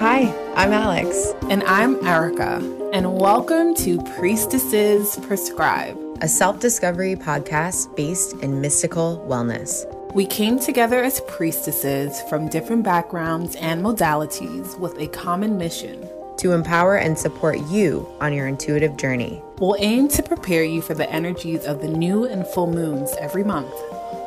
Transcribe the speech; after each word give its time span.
Hi, 0.00 0.32
I'm 0.54 0.72
Alex. 0.72 1.34
And 1.50 1.64
I'm 1.64 2.06
Erica. 2.06 2.58
And 2.92 3.18
welcome 3.18 3.74
to 3.78 4.00
Priestesses 4.16 5.16
Prescribe, 5.26 5.98
a 6.20 6.28
self 6.28 6.60
discovery 6.60 7.16
podcast 7.16 7.96
based 7.96 8.34
in 8.34 8.60
mystical 8.60 9.26
wellness. 9.28 9.84
We 10.14 10.24
came 10.24 10.60
together 10.60 11.02
as 11.02 11.20
priestesses 11.22 12.22
from 12.30 12.48
different 12.48 12.84
backgrounds 12.84 13.56
and 13.56 13.82
modalities 13.82 14.78
with 14.78 14.96
a 15.00 15.08
common 15.08 15.58
mission 15.58 16.08
to 16.36 16.52
empower 16.52 16.98
and 16.98 17.18
support 17.18 17.58
you 17.68 18.08
on 18.20 18.32
your 18.32 18.46
intuitive 18.46 18.96
journey. 18.96 19.42
We'll 19.58 19.74
aim 19.80 20.06
to 20.10 20.22
prepare 20.22 20.62
you 20.62 20.80
for 20.80 20.94
the 20.94 21.10
energies 21.10 21.64
of 21.64 21.82
the 21.82 21.88
new 21.88 22.24
and 22.24 22.46
full 22.46 22.72
moons 22.72 23.14
every 23.18 23.42
month 23.42 23.74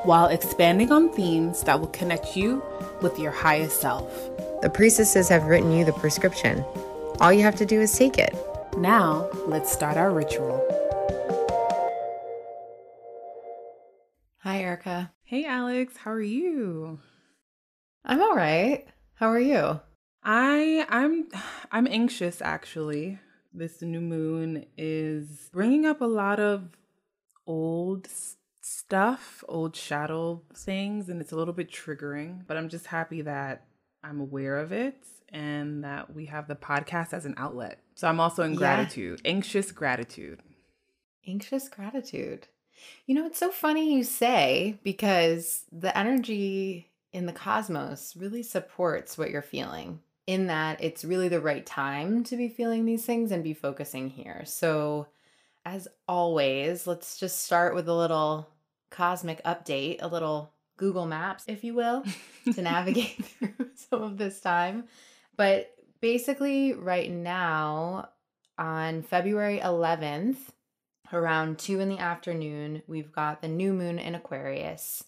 while 0.04 0.28
expanding 0.28 0.92
on 0.92 1.14
themes 1.14 1.64
that 1.64 1.80
will 1.80 1.88
connect 1.88 2.36
you 2.36 2.62
with 3.02 3.18
your 3.18 3.32
highest 3.32 3.80
self. 3.80 4.30
The 4.62 4.70
priestesses 4.70 5.28
have 5.30 5.46
written 5.46 5.72
you 5.72 5.84
the 5.84 5.94
prescription. 5.94 6.64
All 7.20 7.34
you 7.34 7.42
have 7.42 7.56
to 7.56 7.66
do 7.66 7.82
is 7.82 7.98
take 7.98 8.20
it. 8.20 8.36
Now, 8.78 9.28
let's 9.48 9.72
start 9.72 9.98
our 9.98 10.12
ritual. 10.12 10.64
Hi, 14.44 14.60
Erica. 14.62 15.12
Hey, 15.24 15.46
Alex. 15.46 15.98
How 15.98 16.12
are 16.12 16.22
you? 16.22 17.00
I'm 18.06 18.22
all 18.22 18.36
right. 18.36 18.86
How 19.16 19.30
are 19.30 19.40
you? 19.40 19.80
I 20.24 20.86
I'm 20.90 21.28
I'm 21.72 21.88
anxious 21.88 22.40
actually. 22.40 23.18
This 23.52 23.82
new 23.82 24.00
moon 24.00 24.68
is 24.78 25.50
bringing 25.52 25.88
up 25.88 26.02
a 26.02 26.06
lot 26.06 26.40
of 26.40 26.78
old 27.48 28.08
stuff, 28.62 29.44
old 29.50 29.76
shadow 29.76 30.44
things 30.54 31.10
and 31.10 31.20
it's 31.20 31.32
a 31.32 31.36
little 31.36 31.56
bit 31.56 31.72
triggering, 31.72 32.46
but 32.46 32.58
I'm 32.58 32.70
just 32.70 32.86
happy 32.86 33.22
that 33.22 33.66
I'm 34.04 34.20
aware 34.20 34.58
of 34.58 34.72
it 34.72 35.04
and 35.30 35.84
that 35.84 36.14
we 36.14 36.26
have 36.26 36.48
the 36.48 36.56
podcast 36.56 37.14
as 37.14 37.26
an 37.26 37.36
outlet. 37.38 37.80
So 37.96 38.08
I'm 38.08 38.20
also 38.20 38.44
in 38.44 38.54
yeah. 38.54 38.60
gratitude, 38.60 39.22
anxious 39.26 39.72
gratitude. 39.72 40.42
Anxious 41.28 41.70
gratitude. 41.70 42.48
You 43.06 43.16
know, 43.16 43.26
it's 43.26 43.40
so 43.40 43.52
funny 43.52 43.94
you 43.94 44.04
say 44.04 44.80
because 44.84 45.66
the 45.72 45.96
energy 45.98 46.92
in 47.14 47.26
the 47.26 47.34
cosmos 47.34 48.16
really 48.16 48.44
supports 48.44 49.18
what 49.18 49.30
you're 49.30 49.42
feeling 49.42 50.00
in 50.28 50.48
that 50.48 50.82
it's 50.82 51.04
really 51.04 51.28
the 51.28 51.42
right 51.42 51.66
time 51.66 52.24
to 52.24 52.38
be 52.38 52.48
feeling 52.48 52.86
these 52.86 53.06
things 53.06 53.32
and 53.32 53.44
be 53.44 53.54
focusing 53.54 54.10
here. 54.10 54.44
So, 54.46 55.08
as 55.66 55.88
always, 56.08 56.88
let's 56.88 57.20
just 57.20 57.44
start 57.44 57.76
with 57.76 57.88
a 57.88 57.94
little 57.94 58.50
cosmic 58.90 59.44
update, 59.44 59.98
a 60.02 60.08
little 60.08 60.54
Google 60.82 61.06
Maps, 61.06 61.44
if 61.48 61.64
you 61.64 61.76
will, 61.76 62.04
to 62.52 62.62
navigate 62.62 63.24
through 63.40 63.70
some 63.76 64.02
of 64.02 64.18
this 64.18 64.42
time. 64.42 64.86
But 65.38 65.76
basically, 66.02 66.74
right 66.74 67.10
now, 67.10 68.10
on 68.58 69.04
February 69.04 69.60
11th, 69.64 70.38
around 71.14 71.60
2 71.60 71.80
in 71.82 71.90
the 71.90 72.00
afternoon, 72.00 72.82
we've 72.88 73.12
got 73.12 73.44
the 73.44 73.48
new 73.48 73.74
moon 73.74 74.00
in 74.00 74.16
Aquarius. 74.16 75.04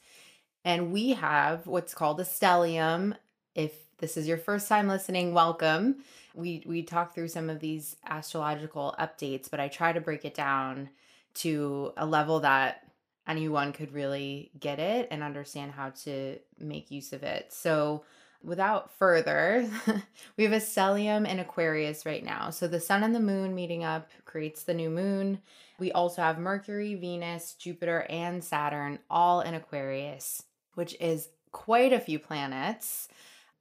And 0.63 0.93
we 0.93 1.13
have 1.13 1.65
what's 1.65 1.95
called 1.95 2.19
a 2.19 2.23
stellium. 2.23 3.15
If 3.55 3.73
this 3.97 4.15
is 4.15 4.27
your 4.27 4.37
first 4.37 4.69
time 4.69 4.87
listening, 4.87 5.33
welcome. 5.33 6.03
We 6.35 6.63
we 6.67 6.83
talk 6.83 7.15
through 7.15 7.29
some 7.29 7.49
of 7.49 7.59
these 7.59 7.95
astrological 8.05 8.95
updates, 8.99 9.49
but 9.49 9.59
I 9.59 9.67
try 9.69 9.91
to 9.91 10.01
break 10.01 10.23
it 10.23 10.35
down 10.35 10.89
to 11.35 11.93
a 11.97 12.05
level 12.05 12.41
that 12.41 12.92
anyone 13.27 13.73
could 13.73 13.93
really 13.93 14.51
get 14.59 14.79
it 14.79 15.07
and 15.11 15.23
understand 15.23 15.71
how 15.71 15.91
to 16.03 16.37
make 16.59 16.91
use 16.91 17.13
of 17.13 17.23
it. 17.23 17.53
So, 17.53 18.03
without 18.43 18.91
further, 18.97 19.69
we 20.37 20.43
have 20.43 20.53
a 20.53 20.57
stellium 20.57 21.27
in 21.27 21.39
Aquarius 21.39 22.05
right 22.05 22.23
now. 22.23 22.49
So, 22.49 22.67
the 22.67 22.79
sun 22.79 23.03
and 23.03 23.15
the 23.15 23.19
moon 23.19 23.55
meeting 23.55 23.83
up 23.83 24.09
creates 24.25 24.63
the 24.63 24.73
new 24.73 24.89
moon. 24.89 25.39
We 25.79 25.91
also 25.91 26.21
have 26.21 26.37
Mercury, 26.37 26.95
Venus, 26.95 27.53
Jupiter, 27.53 28.05
and 28.09 28.43
Saturn 28.43 28.99
all 29.09 29.41
in 29.41 29.53
Aquarius, 29.53 30.43
which 30.75 30.95
is 30.99 31.29
quite 31.51 31.93
a 31.93 31.99
few 31.99 32.19
planets. 32.19 33.07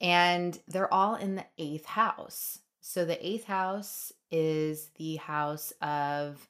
And 0.00 0.58
they're 0.66 0.92
all 0.92 1.14
in 1.14 1.36
the 1.36 1.46
eighth 1.58 1.86
house. 1.86 2.58
So, 2.80 3.04
the 3.04 3.24
eighth 3.24 3.44
house 3.44 4.12
is 4.32 4.90
the 4.96 5.16
house 5.16 5.72
of 5.80 6.48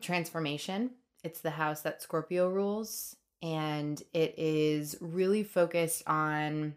transformation 0.00 0.90
it's 1.24 1.40
the 1.40 1.50
house 1.50 1.82
that 1.82 2.02
Scorpio 2.02 2.48
rules, 2.48 3.16
and 3.42 4.02
it 4.12 4.34
is 4.38 4.96
really 5.00 5.42
focused 5.44 6.02
on 6.06 6.74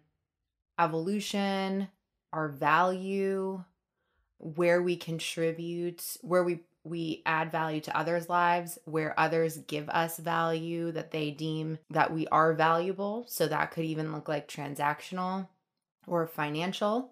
evolution, 0.80 1.88
our 2.34 2.48
value, 2.50 3.64
where 4.40 4.82
we 4.82 4.96
contribute, 4.96 6.18
where 6.22 6.44
we 6.44 6.62
we 6.84 7.22
add 7.28 7.52
value 7.52 7.80
to 7.80 7.96
others' 7.96 8.28
lives, 8.28 8.80
where 8.86 9.20
others 9.20 9.58
give 9.68 9.88
us 9.90 10.18
value 10.18 10.92
that 10.92 11.12
they 11.12 11.30
deem 11.30 11.78
that 11.92 12.12
we 12.12 12.26
are 12.28 12.54
valuable. 12.54 13.24
So 13.28 13.48
that 13.48 13.70
could 13.70 13.86
even 13.86 14.12
look 14.12 14.28
like 14.28 14.48
transactional 14.48 15.48
or 16.08 16.26
financial, 16.26 17.12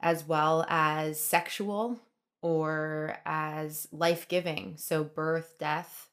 as 0.00 0.24
well 0.24 0.64
as 0.68 1.18
sexual 1.20 1.98
or 2.42 3.18
as 3.26 3.88
life 3.90 4.28
giving. 4.28 4.76
So 4.76 5.02
birth, 5.02 5.56
death, 5.58 6.08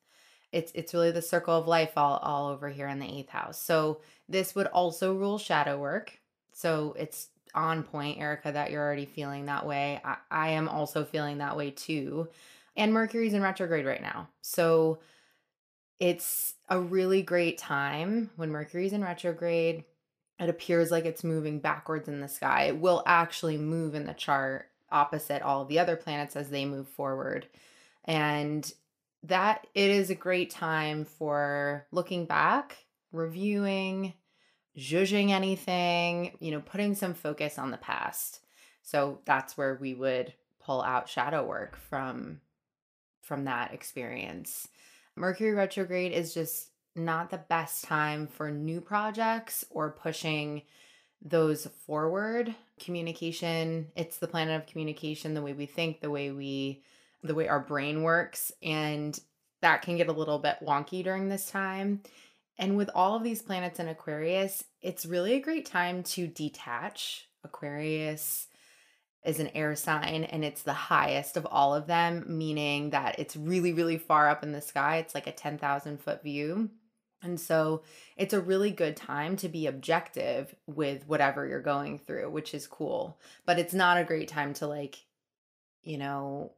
it's 0.51 0.71
it's 0.73 0.93
really 0.93 1.11
the 1.11 1.21
circle 1.21 1.55
of 1.55 1.67
life 1.67 1.93
all 1.95 2.17
all 2.17 2.49
over 2.49 2.69
here 2.69 2.87
in 2.87 2.99
the 2.99 3.19
eighth 3.19 3.29
house. 3.29 3.61
So 3.61 4.01
this 4.27 4.55
would 4.55 4.67
also 4.67 5.13
rule 5.13 5.37
shadow 5.37 5.77
work. 5.77 6.19
So 6.53 6.95
it's 6.97 7.27
on 7.55 7.83
point, 7.83 8.19
Erica, 8.19 8.51
that 8.51 8.71
you're 8.71 8.83
already 8.83 9.05
feeling 9.05 9.45
that 9.45 9.65
way. 9.65 10.01
I, 10.03 10.17
I 10.29 10.49
am 10.49 10.69
also 10.69 11.03
feeling 11.03 11.39
that 11.39 11.57
way 11.57 11.71
too. 11.71 12.27
And 12.75 12.93
Mercury's 12.93 13.33
in 13.33 13.41
retrograde 13.41 13.85
right 13.85 14.01
now. 14.01 14.29
So 14.41 14.99
it's 15.99 16.53
a 16.69 16.79
really 16.79 17.21
great 17.21 17.57
time 17.57 18.29
when 18.35 18.51
Mercury's 18.51 18.93
in 18.93 19.03
retrograde. 19.03 19.83
It 20.39 20.49
appears 20.49 20.91
like 20.91 21.05
it's 21.05 21.23
moving 21.23 21.59
backwards 21.59 22.07
in 22.07 22.21
the 22.21 22.27
sky. 22.27 22.65
It 22.65 22.77
will 22.77 23.03
actually 23.05 23.57
move 23.57 23.95
in 23.95 24.05
the 24.05 24.13
chart 24.13 24.67
opposite 24.91 25.41
all 25.41 25.65
the 25.65 25.79
other 25.79 25.95
planets 25.95 26.35
as 26.35 26.49
they 26.49 26.65
move 26.65 26.87
forward. 26.87 27.47
And 28.05 28.71
that 29.23 29.67
it 29.73 29.89
is 29.89 30.09
a 30.09 30.15
great 30.15 30.49
time 30.49 31.05
for 31.05 31.85
looking 31.91 32.25
back, 32.25 32.77
reviewing, 33.11 34.13
judging 34.75 35.31
anything, 35.31 36.37
you 36.39 36.51
know, 36.51 36.61
putting 36.61 36.95
some 36.95 37.13
focus 37.13 37.59
on 37.59 37.71
the 37.71 37.77
past. 37.77 38.39
So 38.81 39.19
that's 39.25 39.57
where 39.57 39.77
we 39.79 39.93
would 39.93 40.33
pull 40.59 40.81
out 40.81 41.09
shadow 41.09 41.45
work 41.45 41.77
from 41.77 42.41
from 43.21 43.45
that 43.45 43.73
experience. 43.73 44.67
Mercury 45.15 45.51
retrograde 45.51 46.13
is 46.13 46.33
just 46.33 46.69
not 46.95 47.29
the 47.29 47.37
best 47.37 47.83
time 47.83 48.27
for 48.27 48.49
new 48.49 48.81
projects 48.81 49.65
or 49.69 49.91
pushing 49.91 50.63
those 51.21 51.67
forward. 51.85 52.55
Communication, 52.79 53.87
it's 53.95 54.17
the 54.17 54.27
planet 54.27 54.59
of 54.59 54.67
communication, 54.67 55.33
the 55.33 55.41
way 55.41 55.53
we 55.53 55.65
think, 55.65 56.01
the 56.01 56.09
way 56.09 56.31
we 56.31 56.83
the 57.23 57.35
way 57.35 57.47
our 57.47 57.59
brain 57.59 58.03
works. 58.03 58.51
And 58.61 59.19
that 59.61 59.81
can 59.81 59.97
get 59.97 60.07
a 60.07 60.13
little 60.13 60.39
bit 60.39 60.57
wonky 60.61 61.03
during 61.03 61.29
this 61.29 61.49
time. 61.49 62.01
And 62.57 62.75
with 62.75 62.89
all 62.93 63.15
of 63.15 63.23
these 63.23 63.41
planets 63.41 63.79
in 63.79 63.87
Aquarius, 63.87 64.63
it's 64.81 65.05
really 65.05 65.33
a 65.33 65.41
great 65.41 65.65
time 65.65 66.03
to 66.03 66.27
detach. 66.27 67.27
Aquarius 67.43 68.47
is 69.25 69.39
an 69.39 69.49
air 69.55 69.75
sign 69.75 70.23
and 70.25 70.43
it's 70.43 70.63
the 70.63 70.73
highest 70.73 71.37
of 71.37 71.45
all 71.45 71.75
of 71.75 71.87
them, 71.87 72.25
meaning 72.27 72.89
that 72.91 73.19
it's 73.19 73.35
really, 73.35 73.73
really 73.73 73.97
far 73.97 74.29
up 74.29 74.43
in 74.43 74.51
the 74.51 74.61
sky. 74.61 74.97
It's 74.97 75.15
like 75.15 75.27
a 75.27 75.31
10,000 75.31 76.01
foot 76.01 76.23
view. 76.23 76.69
And 77.21 77.39
so 77.39 77.83
it's 78.15 78.33
a 78.33 78.39
really 78.39 78.71
good 78.71 78.95
time 78.95 79.35
to 79.37 79.49
be 79.49 79.67
objective 79.67 80.55
with 80.67 81.07
whatever 81.07 81.45
you're 81.45 81.61
going 81.61 81.99
through, 81.99 82.29
which 82.29 82.53
is 82.53 82.65
cool. 82.65 83.19
But 83.45 83.59
it's 83.59 83.73
not 83.73 83.97
a 83.97 84.05
great 84.05 84.29
time 84.29 84.53
to, 84.55 84.67
like, 84.67 85.03
you 85.83 85.97
know, 85.97 86.53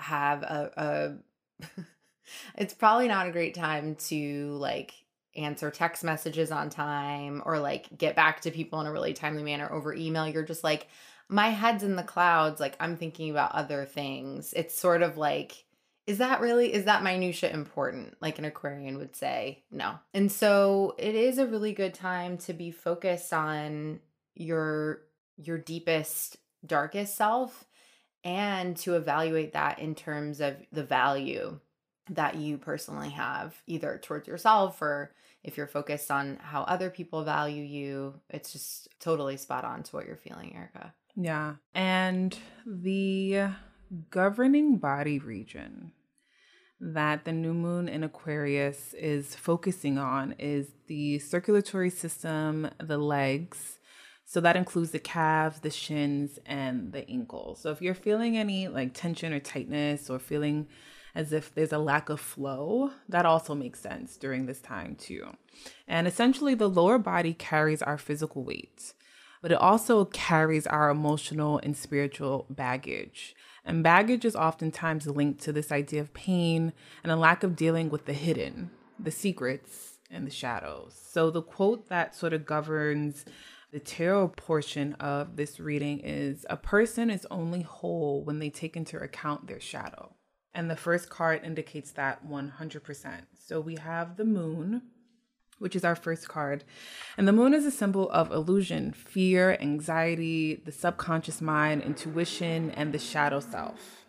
have 0.00 0.42
a, 0.42 1.18
a 1.60 1.66
it's 2.56 2.74
probably 2.74 3.08
not 3.08 3.26
a 3.26 3.32
great 3.32 3.54
time 3.54 3.94
to 3.96 4.52
like 4.52 4.94
answer 5.36 5.70
text 5.70 6.02
messages 6.04 6.50
on 6.50 6.70
time 6.70 7.42
or 7.44 7.58
like 7.58 7.96
get 7.96 8.16
back 8.16 8.40
to 8.40 8.50
people 8.50 8.80
in 8.80 8.86
a 8.86 8.92
really 8.92 9.12
timely 9.12 9.42
manner 9.42 9.70
over 9.70 9.94
email. 9.94 10.28
You're 10.28 10.42
just 10.42 10.64
like, 10.64 10.88
my 11.28 11.48
head's 11.48 11.84
in 11.84 11.96
the 11.96 12.02
clouds. 12.02 12.60
Like, 12.60 12.76
I'm 12.80 12.96
thinking 12.96 13.30
about 13.30 13.52
other 13.52 13.84
things. 13.84 14.52
It's 14.54 14.74
sort 14.74 15.02
of 15.02 15.16
like, 15.16 15.64
is 16.06 16.18
that 16.18 16.40
really, 16.40 16.72
is 16.72 16.86
that 16.86 17.04
minutia 17.04 17.50
important? 17.50 18.16
Like 18.20 18.38
an 18.38 18.44
Aquarian 18.44 18.98
would 18.98 19.14
say, 19.14 19.62
no. 19.70 19.94
And 20.12 20.30
so 20.30 20.96
it 20.98 21.14
is 21.14 21.38
a 21.38 21.46
really 21.46 21.72
good 21.72 21.94
time 21.94 22.36
to 22.38 22.52
be 22.52 22.70
focused 22.70 23.32
on 23.32 24.00
your 24.34 25.02
your 25.36 25.58
deepest 25.58 26.36
darkest 26.66 27.16
self 27.16 27.64
and 28.24 28.76
to 28.78 28.96
evaluate 28.96 29.52
that 29.54 29.78
in 29.78 29.94
terms 29.94 30.40
of 30.40 30.56
the 30.72 30.84
value 30.84 31.58
that 32.10 32.36
you 32.36 32.58
personally 32.58 33.10
have, 33.10 33.54
either 33.66 33.98
towards 34.02 34.26
yourself 34.26 34.82
or 34.82 35.12
if 35.42 35.56
you're 35.56 35.66
focused 35.66 36.10
on 36.10 36.38
how 36.40 36.62
other 36.62 36.90
people 36.90 37.24
value 37.24 37.62
you. 37.62 38.14
It's 38.28 38.52
just 38.52 38.88
totally 39.00 39.36
spot 39.36 39.64
on 39.64 39.82
to 39.84 39.96
what 39.96 40.06
you're 40.06 40.16
feeling, 40.16 40.54
Erica. 40.54 40.92
Yeah. 41.16 41.54
And 41.74 42.36
the 42.66 43.48
governing 44.10 44.78
body 44.78 45.18
region 45.18 45.92
that 46.80 47.24
the 47.24 47.32
new 47.32 47.52
moon 47.52 47.88
in 47.88 48.02
Aquarius 48.02 48.94
is 48.94 49.34
focusing 49.34 49.98
on 49.98 50.34
is 50.38 50.68
the 50.86 51.18
circulatory 51.18 51.90
system, 51.90 52.70
the 52.78 52.98
legs. 52.98 53.78
So 54.30 54.40
that 54.42 54.54
includes 54.54 54.92
the 54.92 55.00
calves, 55.00 55.58
the 55.58 55.70
shins, 55.70 56.38
and 56.46 56.92
the 56.92 57.10
ankles. 57.10 57.58
So 57.60 57.72
if 57.72 57.82
you're 57.82 57.94
feeling 57.94 58.36
any 58.36 58.68
like 58.68 58.94
tension 58.94 59.32
or 59.32 59.40
tightness 59.40 60.08
or 60.08 60.20
feeling 60.20 60.68
as 61.16 61.32
if 61.32 61.52
there's 61.52 61.72
a 61.72 61.78
lack 61.78 62.08
of 62.08 62.20
flow, 62.20 62.92
that 63.08 63.26
also 63.26 63.56
makes 63.56 63.80
sense 63.80 64.16
during 64.16 64.46
this 64.46 64.60
time 64.60 64.94
too. 64.94 65.30
And 65.88 66.06
essentially, 66.06 66.54
the 66.54 66.68
lower 66.68 66.96
body 66.96 67.34
carries 67.34 67.82
our 67.82 67.98
physical 67.98 68.44
weight, 68.44 68.94
but 69.42 69.50
it 69.50 69.58
also 69.58 70.04
carries 70.04 70.64
our 70.64 70.90
emotional 70.90 71.58
and 71.58 71.76
spiritual 71.76 72.46
baggage. 72.48 73.34
And 73.64 73.82
baggage 73.82 74.24
is 74.24 74.36
oftentimes 74.36 75.08
linked 75.08 75.42
to 75.42 75.52
this 75.52 75.72
idea 75.72 76.02
of 76.02 76.14
pain 76.14 76.72
and 77.02 77.10
a 77.10 77.16
lack 77.16 77.42
of 77.42 77.56
dealing 77.56 77.90
with 77.90 78.04
the 78.06 78.12
hidden, 78.12 78.70
the 78.96 79.10
secrets, 79.10 79.98
and 80.08 80.24
the 80.24 80.30
shadows. 80.30 80.94
So, 81.10 81.32
the 81.32 81.42
quote 81.42 81.88
that 81.88 82.14
sort 82.14 82.32
of 82.32 82.46
governs 82.46 83.24
the 83.72 83.80
tarot 83.80 84.28
portion 84.28 84.94
of 84.94 85.36
this 85.36 85.60
reading 85.60 86.00
is 86.00 86.44
A 86.50 86.56
person 86.56 87.10
is 87.10 87.26
only 87.30 87.62
whole 87.62 88.24
when 88.24 88.38
they 88.38 88.50
take 88.50 88.76
into 88.76 88.98
account 88.98 89.46
their 89.46 89.60
shadow. 89.60 90.14
And 90.52 90.68
the 90.70 90.76
first 90.76 91.08
card 91.08 91.42
indicates 91.44 91.92
that 91.92 92.26
100%. 92.26 93.26
So, 93.34 93.60
we 93.60 93.76
have 93.76 94.16
the 94.16 94.24
moon 94.24 94.82
which 95.60 95.76
is 95.76 95.84
our 95.84 95.94
first 95.94 96.26
card. 96.26 96.64
And 97.16 97.28
the 97.28 97.32
moon 97.32 97.54
is 97.54 97.64
a 97.64 97.70
symbol 97.70 98.10
of 98.10 98.32
illusion, 98.32 98.92
fear, 98.92 99.56
anxiety, 99.60 100.56
the 100.64 100.72
subconscious 100.72 101.40
mind, 101.40 101.82
intuition, 101.82 102.70
and 102.72 102.92
the 102.92 102.98
shadow 102.98 103.40
self. 103.40 104.06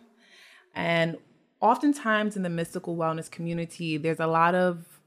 And 0.74 1.18
oftentimes 1.60 2.36
in 2.36 2.42
the 2.42 2.48
mystical 2.48 2.96
wellness 2.96 3.30
community, 3.30 3.98
there's 3.98 4.18
a 4.18 4.26
lot 4.26 4.54
of 4.54 5.01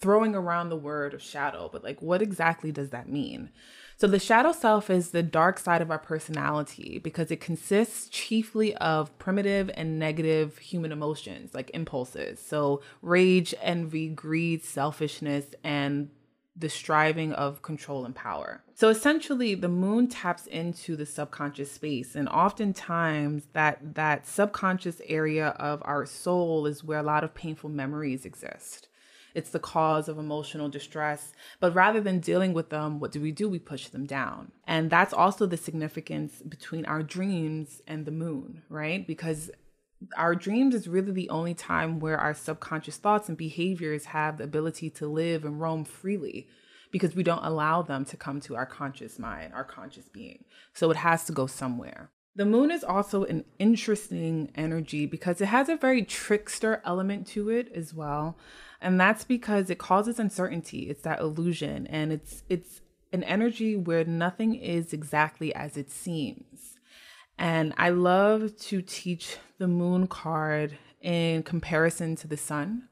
throwing 0.00 0.34
around 0.34 0.68
the 0.68 0.76
word 0.76 1.14
of 1.14 1.22
shadow, 1.22 1.68
but 1.72 1.84
like, 1.84 2.00
what 2.00 2.22
exactly 2.22 2.72
does 2.72 2.90
that 2.90 3.08
mean? 3.08 3.50
So, 3.96 4.06
the 4.06 4.20
shadow 4.20 4.52
self 4.52 4.90
is 4.90 5.10
the 5.10 5.24
dark 5.24 5.58
side 5.58 5.82
of 5.82 5.90
our 5.90 5.98
personality 5.98 7.00
because 7.02 7.32
it 7.32 7.40
consists 7.40 8.08
chiefly 8.08 8.76
of 8.76 9.16
primitive 9.18 9.70
and 9.74 9.98
negative 9.98 10.58
human 10.58 10.92
emotions 10.92 11.52
like 11.52 11.70
impulses. 11.74 12.38
So, 12.40 12.80
rage, 13.02 13.54
envy, 13.60 14.08
greed, 14.08 14.64
selfishness, 14.64 15.46
and 15.64 16.10
the 16.58 16.68
striving 16.68 17.32
of 17.32 17.62
control 17.62 18.04
and 18.04 18.14
power. 18.14 18.62
So 18.74 18.88
essentially 18.88 19.54
the 19.54 19.68
moon 19.68 20.08
taps 20.08 20.46
into 20.46 20.96
the 20.96 21.06
subconscious 21.06 21.70
space 21.70 22.16
and 22.16 22.28
oftentimes 22.28 23.44
that 23.52 23.94
that 23.94 24.26
subconscious 24.26 25.00
area 25.06 25.48
of 25.50 25.82
our 25.84 26.04
soul 26.04 26.66
is 26.66 26.82
where 26.82 26.98
a 26.98 27.04
lot 27.04 27.22
of 27.22 27.34
painful 27.34 27.70
memories 27.70 28.24
exist 28.24 28.87
it's 29.34 29.50
the 29.50 29.58
cause 29.58 30.08
of 30.08 30.18
emotional 30.18 30.68
distress. 30.68 31.32
But 31.60 31.74
rather 31.74 32.00
than 32.00 32.20
dealing 32.20 32.52
with 32.52 32.70
them, 32.70 33.00
what 33.00 33.12
do 33.12 33.20
we 33.20 33.32
do? 33.32 33.48
We 33.48 33.58
push 33.58 33.88
them 33.88 34.06
down. 34.06 34.52
And 34.66 34.90
that's 34.90 35.12
also 35.12 35.46
the 35.46 35.56
significance 35.56 36.42
between 36.42 36.84
our 36.86 37.02
dreams 37.02 37.82
and 37.86 38.04
the 38.04 38.10
moon, 38.10 38.62
right? 38.68 39.06
Because 39.06 39.50
our 40.16 40.34
dreams 40.34 40.74
is 40.74 40.88
really 40.88 41.12
the 41.12 41.30
only 41.30 41.54
time 41.54 41.98
where 41.98 42.18
our 42.18 42.34
subconscious 42.34 42.96
thoughts 42.96 43.28
and 43.28 43.36
behaviors 43.36 44.06
have 44.06 44.38
the 44.38 44.44
ability 44.44 44.90
to 44.90 45.08
live 45.08 45.44
and 45.44 45.60
roam 45.60 45.84
freely 45.84 46.48
because 46.90 47.14
we 47.14 47.22
don't 47.22 47.44
allow 47.44 47.82
them 47.82 48.04
to 48.04 48.16
come 48.16 48.40
to 48.40 48.56
our 48.56 48.66
conscious 48.66 49.18
mind, 49.18 49.52
our 49.52 49.64
conscious 49.64 50.08
being. 50.08 50.44
So 50.72 50.90
it 50.90 50.96
has 50.96 51.24
to 51.24 51.32
go 51.32 51.46
somewhere. 51.46 52.10
The 52.36 52.44
moon 52.44 52.70
is 52.70 52.84
also 52.84 53.24
an 53.24 53.44
interesting 53.58 54.52
energy 54.54 55.06
because 55.06 55.40
it 55.40 55.46
has 55.46 55.68
a 55.68 55.76
very 55.76 56.04
trickster 56.04 56.80
element 56.84 57.26
to 57.28 57.48
it 57.50 57.72
as 57.74 57.92
well. 57.92 58.38
And 58.80 59.00
that's 59.00 59.24
because 59.24 59.70
it 59.70 59.78
causes 59.78 60.20
uncertainty. 60.20 60.88
It's 60.88 61.02
that 61.02 61.20
illusion 61.20 61.86
and 61.88 62.12
it's 62.12 62.44
it's 62.48 62.80
an 63.12 63.24
energy 63.24 63.76
where 63.76 64.04
nothing 64.04 64.54
is 64.54 64.92
exactly 64.92 65.54
as 65.54 65.76
it 65.76 65.90
seems. 65.90 66.76
And 67.38 67.72
I 67.76 67.90
love 67.90 68.56
to 68.56 68.82
teach 68.82 69.36
the 69.58 69.68
moon 69.68 70.06
card 70.06 70.76
in 71.00 71.42
comparison 71.42 72.16
to 72.16 72.28
the 72.28 72.36
sun 72.36 72.88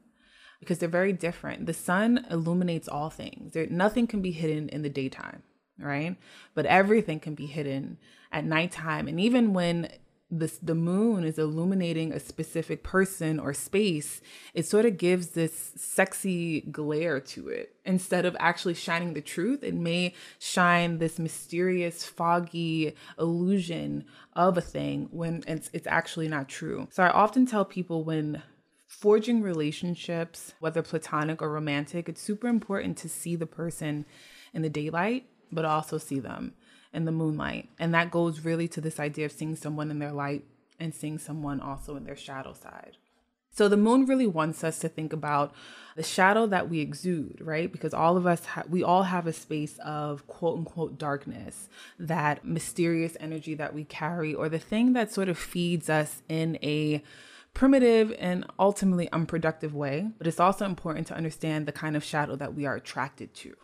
because 0.59 0.79
they're 0.79 0.89
very 0.89 1.13
different. 1.13 1.65
The 1.65 1.73
sun 1.73 2.25
illuminates 2.29 2.87
all 2.87 3.09
things. 3.09 3.53
There 3.53 3.67
nothing 3.67 4.07
can 4.07 4.21
be 4.21 4.31
hidden 4.31 4.69
in 4.69 4.81
the 4.81 4.89
daytime, 4.89 5.43
right? 5.77 6.15
But 6.53 6.65
everything 6.65 7.19
can 7.19 7.35
be 7.35 7.45
hidden 7.45 7.97
at 8.31 8.45
nighttime. 8.45 9.07
And 9.07 9.19
even 9.19 9.53
when 9.53 9.89
this 10.29 10.57
the 10.61 10.75
moon 10.75 11.23
is 11.23 11.39
illuminating 11.39 12.11
a 12.11 12.19
specific 12.19 12.83
person 12.83 13.39
or 13.39 13.53
space 13.53 14.19
it 14.53 14.65
sort 14.65 14.85
of 14.85 14.97
gives 14.97 15.29
this 15.29 15.71
sexy 15.77 16.61
glare 16.69 17.21
to 17.21 17.47
it. 17.47 17.75
Instead 17.85 18.25
of 18.25 18.35
actually 18.37 18.73
shining 18.73 19.13
the 19.13 19.21
truth 19.21 19.63
it 19.63 19.73
may 19.73 20.13
shine 20.37 20.97
this 20.97 21.17
mysterious 21.17 22.03
foggy 22.03 22.93
illusion 23.17 24.03
of 24.33 24.57
a 24.57 24.61
thing 24.61 25.07
when 25.11 25.43
it's 25.47 25.69
it's 25.71 25.87
actually 25.87 26.27
not 26.27 26.49
true. 26.49 26.87
So 26.91 27.03
i 27.03 27.09
often 27.09 27.45
tell 27.45 27.63
people 27.63 28.03
when 28.03 28.43
forging 28.87 29.41
relationships 29.41 30.53
whether 30.59 30.81
platonic 30.81 31.41
or 31.41 31.49
romantic 31.49 32.09
it's 32.09 32.21
super 32.21 32.47
important 32.47 32.97
to 32.97 33.07
see 33.07 33.35
the 33.35 33.45
person 33.45 34.05
in 34.53 34.61
the 34.61 34.69
daylight 34.69 35.25
but 35.51 35.65
also 35.65 35.97
see 35.97 36.19
them 36.19 36.53
in 36.97 37.05
the 37.05 37.11
moonlight. 37.11 37.69
And 37.79 37.93
that 37.93 38.11
goes 38.11 38.43
really 38.43 38.67
to 38.69 38.81
this 38.81 38.99
idea 38.99 39.27
of 39.27 39.31
seeing 39.31 39.55
someone 39.55 39.89
in 39.89 39.99
their 39.99 40.11
light 40.11 40.43
and 40.79 40.93
seeing 40.93 41.17
someone 41.17 41.61
also 41.61 41.95
in 41.95 42.03
their 42.03 42.17
shadow 42.17 42.53
side. 42.53 42.97
So 43.51 43.67
the 43.67 43.77
moon 43.77 44.05
really 44.05 44.27
wants 44.27 44.63
us 44.63 44.77
to 44.79 44.89
think 44.89 45.13
about 45.13 45.51
the 45.95 46.03
shadow 46.03 46.45
that 46.45 46.69
we 46.69 46.79
exude, 46.79 47.41
right? 47.41 47.71
Because 47.71 47.93
all 47.93 48.15
of 48.15 48.27
us, 48.27 48.45
ha- 48.45 48.63
we 48.69 48.83
all 48.83 49.03
have 49.03 49.25
a 49.25 49.33
space 49.33 49.79
of 49.83 50.27
quote 50.27 50.59
unquote 50.59 50.99
darkness, 50.99 51.67
that 51.97 52.45
mysterious 52.45 53.17
energy 53.19 53.55
that 53.55 53.73
we 53.73 53.83
carry, 53.83 54.33
or 54.33 54.47
the 54.47 54.59
thing 54.59 54.93
that 54.93 55.11
sort 55.11 55.29
of 55.29 55.39
feeds 55.39 55.89
us 55.89 56.21
in 56.29 56.59
a 56.61 57.01
primitive 57.55 58.15
and 58.19 58.45
ultimately 58.59 59.11
unproductive 59.11 59.73
way. 59.73 60.11
But 60.19 60.27
it's 60.27 60.39
also 60.39 60.65
important 60.65 61.07
to 61.07 61.15
understand 61.15 61.65
the 61.65 61.71
kind 61.71 61.95
of 61.95 62.03
shadow 62.03 62.35
that 62.35 62.53
we 62.53 62.67
are 62.67 62.75
attracted 62.75 63.33
to, 63.35 63.55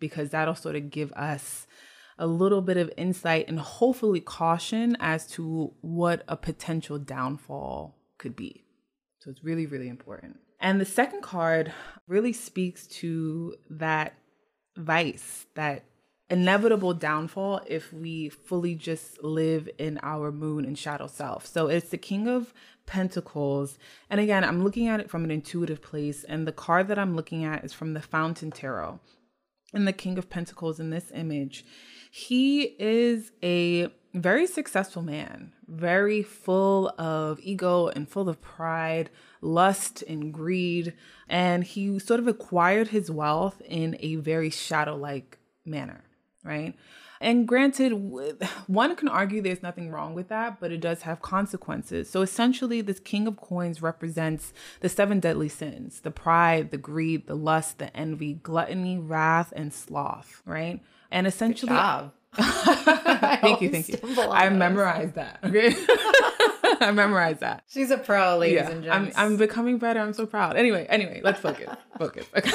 because 0.00 0.30
that'll 0.30 0.56
sort 0.56 0.74
of 0.74 0.90
give 0.90 1.12
us 1.12 1.68
a 2.18 2.26
little 2.26 2.62
bit 2.62 2.76
of 2.76 2.90
insight 2.96 3.46
and 3.48 3.58
hopefully 3.58 4.20
caution 4.20 4.96
as 5.00 5.26
to 5.26 5.72
what 5.80 6.22
a 6.28 6.36
potential 6.36 6.98
downfall 6.98 7.96
could 8.18 8.34
be. 8.34 8.64
So 9.20 9.30
it's 9.30 9.44
really, 9.44 9.66
really 9.66 9.88
important. 9.88 10.38
And 10.60 10.80
the 10.80 10.86
second 10.86 11.22
card 11.22 11.72
really 12.08 12.32
speaks 12.32 12.86
to 12.86 13.54
that 13.68 14.14
vice, 14.76 15.46
that 15.54 15.84
inevitable 16.28 16.94
downfall 16.94 17.60
if 17.66 17.92
we 17.92 18.28
fully 18.28 18.74
just 18.74 19.22
live 19.22 19.68
in 19.78 19.98
our 20.02 20.32
moon 20.32 20.64
and 20.64 20.78
shadow 20.78 21.06
self. 21.06 21.46
So 21.46 21.68
it's 21.68 21.90
the 21.90 21.98
King 21.98 22.26
of 22.26 22.52
Pentacles. 22.86 23.78
And 24.08 24.20
again, 24.20 24.44
I'm 24.44 24.64
looking 24.64 24.88
at 24.88 25.00
it 25.00 25.10
from 25.10 25.24
an 25.24 25.30
intuitive 25.30 25.82
place. 25.82 26.24
And 26.24 26.46
the 26.46 26.52
card 26.52 26.88
that 26.88 26.98
I'm 26.98 27.14
looking 27.14 27.44
at 27.44 27.64
is 27.64 27.72
from 27.72 27.94
the 27.94 28.00
Fountain 28.00 28.50
Tarot. 28.50 29.00
And 29.74 29.86
the 29.86 29.92
King 29.92 30.18
of 30.18 30.30
Pentacles 30.30 30.80
in 30.80 30.90
this 30.90 31.10
image 31.14 31.64
he 32.10 32.62
is 32.78 33.32
a 33.42 33.88
very 34.14 34.46
successful 34.46 35.02
man, 35.02 35.52
very 35.68 36.22
full 36.22 36.88
of 36.98 37.38
ego 37.42 37.88
and 37.88 38.08
full 38.08 38.28
of 38.28 38.40
pride, 38.40 39.10
lust 39.40 40.02
and 40.08 40.32
greed. 40.32 40.94
And 41.28 41.64
he 41.64 41.98
sort 41.98 42.20
of 42.20 42.26
acquired 42.26 42.88
his 42.88 43.10
wealth 43.10 43.60
in 43.66 43.96
a 44.00 44.16
very 44.16 44.50
shadow 44.50 44.96
like 44.96 45.38
manner, 45.64 46.04
right? 46.44 46.74
And 47.20 47.48
granted, 47.48 47.92
one 48.66 48.94
can 48.96 49.08
argue 49.08 49.40
there's 49.40 49.62
nothing 49.62 49.90
wrong 49.90 50.14
with 50.14 50.28
that, 50.28 50.60
but 50.60 50.70
it 50.70 50.80
does 50.80 51.02
have 51.02 51.22
consequences. 51.22 52.10
So 52.10 52.20
essentially, 52.20 52.82
this 52.82 53.00
King 53.00 53.26
of 53.26 53.36
Coins 53.38 53.80
represents 53.80 54.52
the 54.80 54.88
seven 54.88 55.20
deadly 55.20 55.48
sins 55.48 56.00
the 56.00 56.10
pride, 56.10 56.70
the 56.70 56.76
greed, 56.76 57.26
the 57.26 57.34
lust, 57.34 57.78
the 57.78 57.94
envy, 57.96 58.34
gluttony, 58.34 58.98
wrath, 58.98 59.52
and 59.56 59.72
sloth, 59.72 60.42
right? 60.44 60.82
And 61.10 61.26
essentially, 61.26 61.72
thank 62.34 63.60
you, 63.60 63.70
thank 63.70 63.88
you. 63.88 63.98
I 64.30 64.48
memorized 64.50 65.14
that. 65.14 65.38
Okay. 65.44 65.74
I 66.80 66.90
memorized 66.92 67.40
that. 67.40 67.64
She's 67.68 67.90
a 67.90 67.98
pro, 67.98 68.38
ladies 68.38 68.56
yeah, 68.56 68.70
and 68.70 68.84
gents. 68.84 69.16
I'm, 69.16 69.32
I'm 69.32 69.36
becoming 69.36 69.78
better. 69.78 70.00
I'm 70.00 70.12
so 70.12 70.26
proud. 70.26 70.56
Anyway, 70.56 70.86
anyway, 70.88 71.20
let's 71.22 71.40
focus. 71.40 71.74
focus. 71.98 72.26
Okay. 72.36 72.50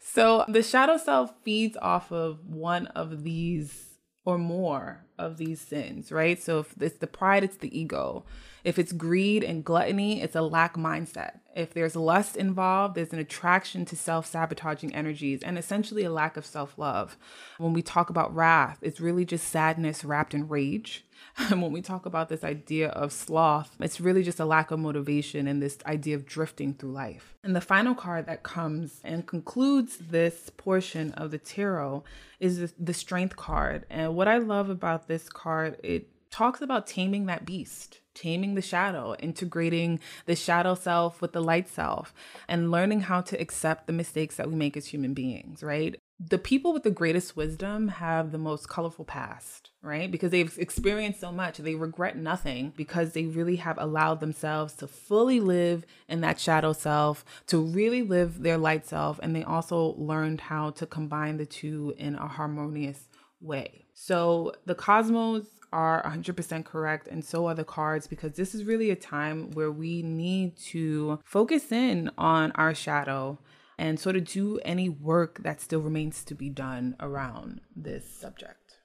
so 0.00 0.44
the 0.48 0.62
shadow 0.62 0.96
self 0.96 1.32
feeds 1.42 1.76
off 1.80 2.12
of 2.12 2.46
one 2.46 2.86
of 2.88 3.22
these 3.22 3.89
or 4.24 4.36
more 4.38 5.04
of 5.18 5.38
these 5.38 5.60
sins, 5.60 6.12
right? 6.12 6.42
So 6.42 6.60
if 6.60 6.74
it's 6.80 6.98
the 6.98 7.06
pride, 7.06 7.44
it's 7.44 7.56
the 7.56 7.78
ego. 7.78 8.24
If 8.64 8.78
it's 8.78 8.92
greed 8.92 9.42
and 9.42 9.64
gluttony, 9.64 10.20
it's 10.20 10.36
a 10.36 10.42
lack 10.42 10.76
mindset. 10.76 11.40
If 11.56 11.72
there's 11.72 11.96
lust 11.96 12.36
involved, 12.36 12.94
there's 12.94 13.12
an 13.12 13.18
attraction 13.18 13.84
to 13.86 13.96
self 13.96 14.26
sabotaging 14.26 14.94
energies 14.94 15.42
and 15.42 15.56
essentially 15.56 16.04
a 16.04 16.12
lack 16.12 16.36
of 16.36 16.44
self 16.44 16.78
love. 16.78 17.16
When 17.58 17.72
we 17.72 17.82
talk 17.82 18.10
about 18.10 18.34
wrath, 18.34 18.78
it's 18.82 19.00
really 19.00 19.24
just 19.24 19.48
sadness 19.48 20.04
wrapped 20.04 20.34
in 20.34 20.48
rage. 20.48 21.04
And 21.36 21.62
when 21.62 21.72
we 21.72 21.82
talk 21.82 22.06
about 22.06 22.28
this 22.28 22.44
idea 22.44 22.88
of 22.88 23.12
sloth, 23.12 23.76
it's 23.80 24.00
really 24.00 24.22
just 24.22 24.40
a 24.40 24.44
lack 24.44 24.70
of 24.70 24.78
motivation 24.78 25.46
and 25.46 25.62
this 25.62 25.78
idea 25.86 26.16
of 26.16 26.26
drifting 26.26 26.74
through 26.74 26.92
life. 26.92 27.34
And 27.42 27.54
the 27.54 27.60
final 27.60 27.94
card 27.94 28.26
that 28.26 28.42
comes 28.42 29.00
and 29.04 29.26
concludes 29.26 29.98
this 29.98 30.50
portion 30.56 31.12
of 31.12 31.30
the 31.30 31.38
tarot 31.38 32.04
is 32.38 32.72
the 32.78 32.94
strength 32.94 33.36
card. 33.36 33.86
And 33.90 34.14
what 34.14 34.28
I 34.28 34.38
love 34.38 34.70
about 34.70 35.08
this 35.08 35.28
card, 35.28 35.78
it 35.82 36.08
talks 36.30 36.60
about 36.60 36.86
taming 36.86 37.26
that 37.26 37.44
beast 37.44 38.00
taming 38.14 38.54
the 38.54 38.62
shadow, 38.62 39.14
integrating 39.18 40.00
the 40.26 40.36
shadow 40.36 40.74
self 40.74 41.22
with 41.22 41.32
the 41.32 41.40
light 41.40 41.68
self, 41.68 42.12
and 42.48 42.70
learning 42.70 43.02
how 43.02 43.20
to 43.20 43.40
accept 43.40 43.86
the 43.86 43.92
mistakes 43.92 44.36
that 44.36 44.48
we 44.48 44.54
make 44.54 44.76
as 44.76 44.86
human 44.86 45.14
beings, 45.14 45.62
right? 45.62 45.96
The 46.22 46.36
people 46.36 46.74
with 46.74 46.82
the 46.82 46.90
greatest 46.90 47.34
wisdom 47.34 47.88
have 47.88 48.30
the 48.30 48.36
most 48.36 48.68
colorful 48.68 49.06
past, 49.06 49.70
right? 49.80 50.10
Because 50.10 50.30
they've 50.30 50.58
experienced 50.58 51.18
so 51.18 51.32
much. 51.32 51.56
They 51.56 51.74
regret 51.74 52.14
nothing 52.18 52.74
because 52.76 53.12
they 53.12 53.24
really 53.24 53.56
have 53.56 53.78
allowed 53.78 54.20
themselves 54.20 54.74
to 54.74 54.86
fully 54.86 55.40
live 55.40 55.86
in 56.10 56.20
that 56.20 56.38
shadow 56.38 56.74
self, 56.74 57.24
to 57.46 57.58
really 57.58 58.02
live 58.02 58.42
their 58.42 58.58
light 58.58 58.86
self. 58.86 59.18
And 59.22 59.34
they 59.34 59.44
also 59.44 59.94
learned 59.96 60.42
how 60.42 60.70
to 60.72 60.84
combine 60.84 61.38
the 61.38 61.46
two 61.46 61.94
in 61.96 62.16
a 62.16 62.28
harmonious 62.28 63.08
way. 63.40 63.86
So 63.94 64.52
the 64.66 64.74
cosmos 64.74 65.46
are 65.72 66.02
100% 66.04 66.66
correct, 66.66 67.06
and 67.08 67.24
so 67.24 67.46
are 67.46 67.54
the 67.54 67.64
cards, 67.64 68.06
because 68.06 68.32
this 68.32 68.54
is 68.54 68.64
really 68.64 68.90
a 68.90 68.96
time 68.96 69.52
where 69.52 69.70
we 69.70 70.02
need 70.02 70.56
to 70.56 71.20
focus 71.24 71.72
in 71.72 72.10
on 72.18 72.52
our 72.56 72.74
shadow 72.74 73.38
and 73.80 73.98
sort 73.98 74.14
of 74.14 74.24
do 74.24 74.58
any 74.58 74.90
work 74.90 75.42
that 75.42 75.58
still 75.58 75.80
remains 75.80 76.22
to 76.22 76.34
be 76.34 76.50
done 76.50 76.94
around 77.00 77.62
this 77.74 78.04
subject. 78.04 78.76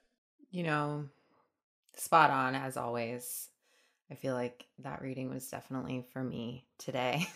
You 0.50 0.62
know, 0.62 1.04
spot 1.94 2.30
on 2.30 2.54
as 2.54 2.78
always. 2.78 3.48
I 4.10 4.14
feel 4.14 4.32
like 4.32 4.64
that 4.78 5.02
reading 5.02 5.28
was 5.28 5.46
definitely 5.48 6.06
for 6.14 6.24
me 6.24 6.64
today. 6.78 7.26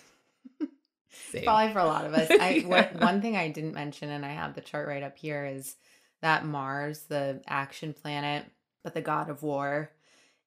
Probably 1.45 1.73
for 1.75 1.81
a 1.81 1.85
lot 1.85 2.07
of 2.07 2.15
us. 2.15 2.31
I 2.31 2.51
yeah. 2.63 2.67
what, 2.67 2.99
one 2.99 3.21
thing 3.21 3.37
I 3.37 3.51
didn't 3.51 3.75
mention, 3.75 4.09
and 4.09 4.25
I 4.25 4.33
have 4.33 4.55
the 4.55 4.63
chart 4.63 4.89
right 4.89 5.03
up 5.03 5.19
here, 5.19 5.45
is 5.45 5.77
that 6.23 6.47
Mars, 6.47 7.03
the 7.09 7.43
action 7.47 7.93
planet, 7.93 8.47
but 8.83 8.95
the 8.95 9.03
god 9.03 9.29
of 9.29 9.43
war 9.43 9.91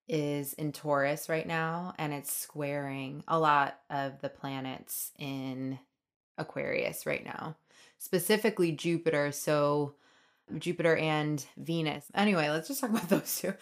is 0.07 0.53
in 0.53 0.71
Taurus 0.71 1.29
right 1.29 1.47
now 1.47 1.93
and 1.97 2.11
it's 2.11 2.31
squaring 2.31 3.23
a 3.27 3.39
lot 3.39 3.79
of 3.89 4.19
the 4.19 4.27
planets 4.27 5.11
in 5.17 5.79
Aquarius 6.37 7.05
right 7.05 7.23
now, 7.23 7.55
specifically 7.99 8.71
Jupiter. 8.71 9.31
So, 9.31 9.95
Jupiter 10.57 10.95
and 10.95 11.45
Venus. 11.57 12.05
Anyway, 12.15 12.49
let's 12.49 12.67
just 12.67 12.81
talk 12.81 12.89
about 12.91 13.09
those 13.09 13.39
two. 13.39 13.53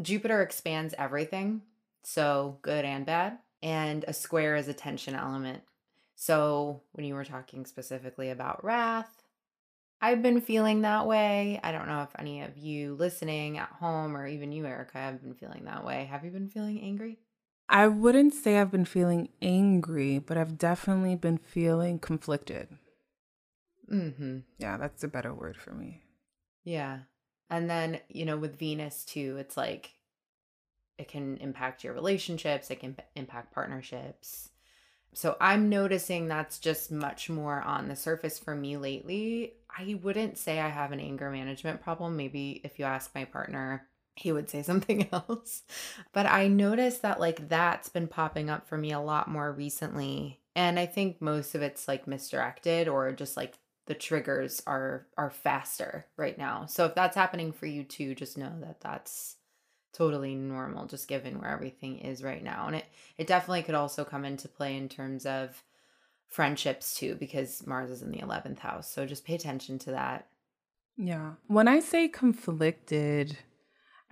Jupiter 0.00 0.42
expands 0.42 0.94
everything, 0.98 1.62
so 2.02 2.58
good 2.62 2.84
and 2.84 3.04
bad, 3.04 3.38
and 3.62 4.04
a 4.08 4.12
square 4.12 4.56
is 4.56 4.68
a 4.68 4.74
tension 4.74 5.14
element. 5.14 5.62
So, 6.16 6.82
when 6.92 7.04
you 7.04 7.14
were 7.14 7.24
talking 7.24 7.66
specifically 7.66 8.30
about 8.30 8.64
wrath, 8.64 9.22
I've 10.00 10.20
been 10.20 10.40
feeling 10.40 10.82
that 10.82 11.06
way. 11.06 11.60
I 11.62 11.70
don't 11.70 11.86
know 11.86 12.02
if 12.02 12.10
any 12.18 12.42
of 12.42 12.58
you 12.58 12.94
listening 12.94 13.58
at 13.58 13.68
home 13.68 14.16
or 14.16 14.26
even 14.26 14.50
you, 14.50 14.66
Erica, 14.66 14.98
have 14.98 15.22
been 15.22 15.34
feeling 15.34 15.64
that 15.66 15.84
way. 15.84 16.08
Have 16.10 16.24
you 16.24 16.32
been 16.32 16.48
feeling 16.48 16.80
angry? 16.80 17.18
I 17.72 17.88
wouldn't 17.88 18.34
say 18.34 18.58
I've 18.58 18.70
been 18.70 18.84
feeling 18.84 19.30
angry, 19.40 20.18
but 20.18 20.36
I've 20.36 20.58
definitely 20.58 21.16
been 21.16 21.38
feeling 21.38 21.98
conflicted. 21.98 22.68
Mm-hmm. 23.90 24.40
Yeah, 24.58 24.76
that's 24.76 25.02
a 25.02 25.08
better 25.08 25.32
word 25.32 25.56
for 25.56 25.72
me. 25.72 26.02
Yeah. 26.64 26.98
And 27.48 27.70
then, 27.70 28.00
you 28.08 28.26
know, 28.26 28.36
with 28.36 28.58
Venus 28.58 29.06
too, 29.06 29.38
it's 29.38 29.56
like 29.56 29.94
it 30.98 31.08
can 31.08 31.38
impact 31.38 31.82
your 31.82 31.94
relationships, 31.94 32.70
it 32.70 32.80
can 32.80 32.94
impact 33.16 33.54
partnerships. 33.54 34.50
So 35.14 35.36
I'm 35.40 35.70
noticing 35.70 36.28
that's 36.28 36.58
just 36.58 36.92
much 36.92 37.30
more 37.30 37.62
on 37.62 37.88
the 37.88 37.96
surface 37.96 38.38
for 38.38 38.54
me 38.54 38.76
lately. 38.76 39.54
I 39.74 39.98
wouldn't 40.02 40.36
say 40.36 40.60
I 40.60 40.68
have 40.68 40.92
an 40.92 41.00
anger 41.00 41.30
management 41.30 41.82
problem. 41.82 42.16
Maybe 42.16 42.60
if 42.64 42.78
you 42.78 42.84
ask 42.84 43.14
my 43.14 43.24
partner, 43.24 43.88
he 44.14 44.32
would 44.32 44.48
say 44.50 44.62
something 44.62 45.08
else. 45.12 45.62
But 46.12 46.26
I 46.26 46.48
noticed 46.48 47.02
that 47.02 47.20
like 47.20 47.48
that's 47.48 47.88
been 47.88 48.08
popping 48.08 48.50
up 48.50 48.66
for 48.66 48.76
me 48.76 48.92
a 48.92 49.00
lot 49.00 49.28
more 49.28 49.52
recently. 49.52 50.40
And 50.54 50.78
I 50.78 50.86
think 50.86 51.20
most 51.20 51.54
of 51.54 51.62
it's 51.62 51.88
like 51.88 52.06
misdirected 52.06 52.88
or 52.88 53.12
just 53.12 53.36
like 53.36 53.58
the 53.86 53.94
triggers 53.94 54.62
are 54.66 55.06
are 55.16 55.30
faster 55.30 56.06
right 56.16 56.36
now. 56.38 56.66
So 56.66 56.84
if 56.86 56.94
that's 56.94 57.16
happening 57.16 57.52
for 57.52 57.66
you 57.66 57.84
too, 57.84 58.14
just 58.14 58.38
know 58.38 58.52
that 58.60 58.80
that's 58.80 59.36
totally 59.92 60.34
normal 60.34 60.86
just 60.86 61.06
given 61.06 61.38
where 61.38 61.50
everything 61.50 61.98
is 61.98 62.22
right 62.22 62.42
now 62.42 62.66
and 62.66 62.76
it 62.76 62.86
it 63.18 63.26
definitely 63.26 63.62
could 63.62 63.74
also 63.74 64.04
come 64.04 64.24
into 64.24 64.48
play 64.48 64.76
in 64.76 64.88
terms 64.88 65.26
of 65.26 65.62
friendships 66.28 66.94
too 66.94 67.14
because 67.16 67.66
Mars 67.66 67.90
is 67.90 68.02
in 68.02 68.10
the 68.10 68.18
11th 68.20 68.58
house 68.58 68.90
so 68.90 69.04
just 69.04 69.26
pay 69.26 69.34
attention 69.34 69.78
to 69.80 69.90
that 69.90 70.28
yeah 70.96 71.32
when 71.46 71.68
i 71.68 71.78
say 71.78 72.08
conflicted 72.08 73.36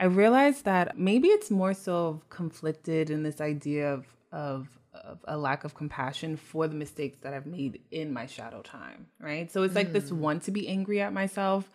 i 0.00 0.04
realize 0.04 0.62
that 0.62 0.99
maybe 0.99 1.28
it's 1.28 1.50
more 1.50 1.75
so 1.75 2.21
conflicted 2.28 3.11
in 3.11 3.23
this 3.23 3.40
idea 3.40 3.92
of 3.92 4.07
of 4.33 4.69
of 4.95 5.25
a 5.25 5.37
lack 5.37 5.64
of 5.64 5.75
compassion 5.75 6.37
for 6.37 6.66
the 6.66 6.75
mistakes 6.75 7.19
that 7.21 7.33
I've 7.33 7.47
made 7.47 7.80
in 7.90 8.12
my 8.12 8.26
shadow 8.26 8.62
time, 8.62 9.07
right? 9.21 9.50
So 9.50 9.62
it's 9.62 9.75
like 9.75 9.88
mm. 9.88 9.92
this 9.92 10.11
want 10.11 10.42
to 10.45 10.50
be 10.50 10.69
angry 10.69 11.00
at 11.00 11.12
myself, 11.12 11.71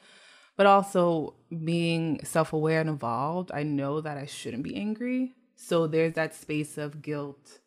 but 0.58 0.65
also 0.65 1.36
being 1.63 2.24
self 2.24 2.53
aware 2.53 2.82
and 2.82 2.89
evolved, 2.89 3.51
I 3.53 3.63
know 3.63 4.01
that 4.01 4.17
I 4.17 4.25
shouldn't 4.25 4.63
be 4.63 4.75
angry. 4.75 5.34
So 5.55 5.88
there's 5.88 6.13
that 6.13 6.36
space 6.36 6.77
of 6.77 7.01
guilt 7.01 7.60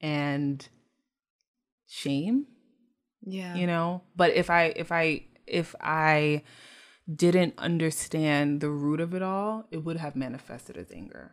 and 0.00 0.66
shame. 1.86 2.46
Yeah. 3.22 3.54
You 3.54 3.66
know, 3.66 4.02
but 4.16 4.32
if 4.32 4.50
I, 4.50 4.72
if 4.76 4.92
I, 4.92 5.22
if 5.46 5.74
I 5.80 6.42
didn't 7.12 7.54
understand 7.58 8.60
the 8.60 8.70
root 8.70 9.00
of 9.00 9.14
it 9.14 9.22
all, 9.22 9.66
it 9.70 9.78
would 9.78 9.98
have 9.98 10.16
manifested 10.16 10.76
as 10.76 10.90
anger. 10.90 11.32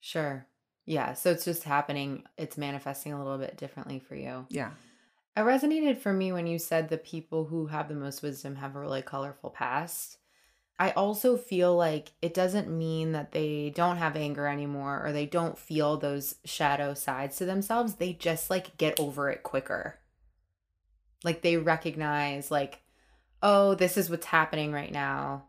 Sure. 0.00 0.46
Yeah. 0.84 1.14
So 1.14 1.30
it's 1.30 1.44
just 1.44 1.62
happening, 1.64 2.24
it's 2.36 2.58
manifesting 2.58 3.12
a 3.12 3.18
little 3.18 3.38
bit 3.38 3.56
differently 3.56 4.00
for 4.00 4.16
you. 4.16 4.46
Yeah. 4.48 4.70
It 5.36 5.40
resonated 5.40 5.98
for 5.98 6.12
me 6.12 6.32
when 6.32 6.46
you 6.46 6.58
said 6.58 6.88
the 6.88 6.98
people 6.98 7.44
who 7.44 7.66
have 7.66 7.88
the 7.88 7.94
most 7.94 8.22
wisdom 8.22 8.56
have 8.56 8.74
a 8.76 8.80
really 8.80 9.02
colorful 9.02 9.50
past. 9.50 10.18
I 10.78 10.90
also 10.90 11.36
feel 11.36 11.76
like 11.76 12.10
it 12.20 12.34
doesn't 12.34 12.68
mean 12.68 13.12
that 13.12 13.30
they 13.30 13.72
don't 13.74 13.98
have 13.98 14.16
anger 14.16 14.46
anymore 14.48 15.00
or 15.04 15.12
they 15.12 15.26
don't 15.26 15.56
feel 15.56 15.96
those 15.96 16.34
shadow 16.44 16.94
sides 16.94 17.36
to 17.36 17.44
themselves. 17.44 17.94
They 17.94 18.12
just 18.12 18.50
like 18.50 18.76
get 18.76 18.98
over 18.98 19.30
it 19.30 19.44
quicker. 19.44 20.00
Like 21.22 21.42
they 21.42 21.56
recognize, 21.56 22.50
like, 22.50 22.80
oh, 23.42 23.74
this 23.74 23.96
is 23.96 24.08
what's 24.08 24.26
happening 24.26 24.72
right 24.72 24.92
now. 24.92 25.44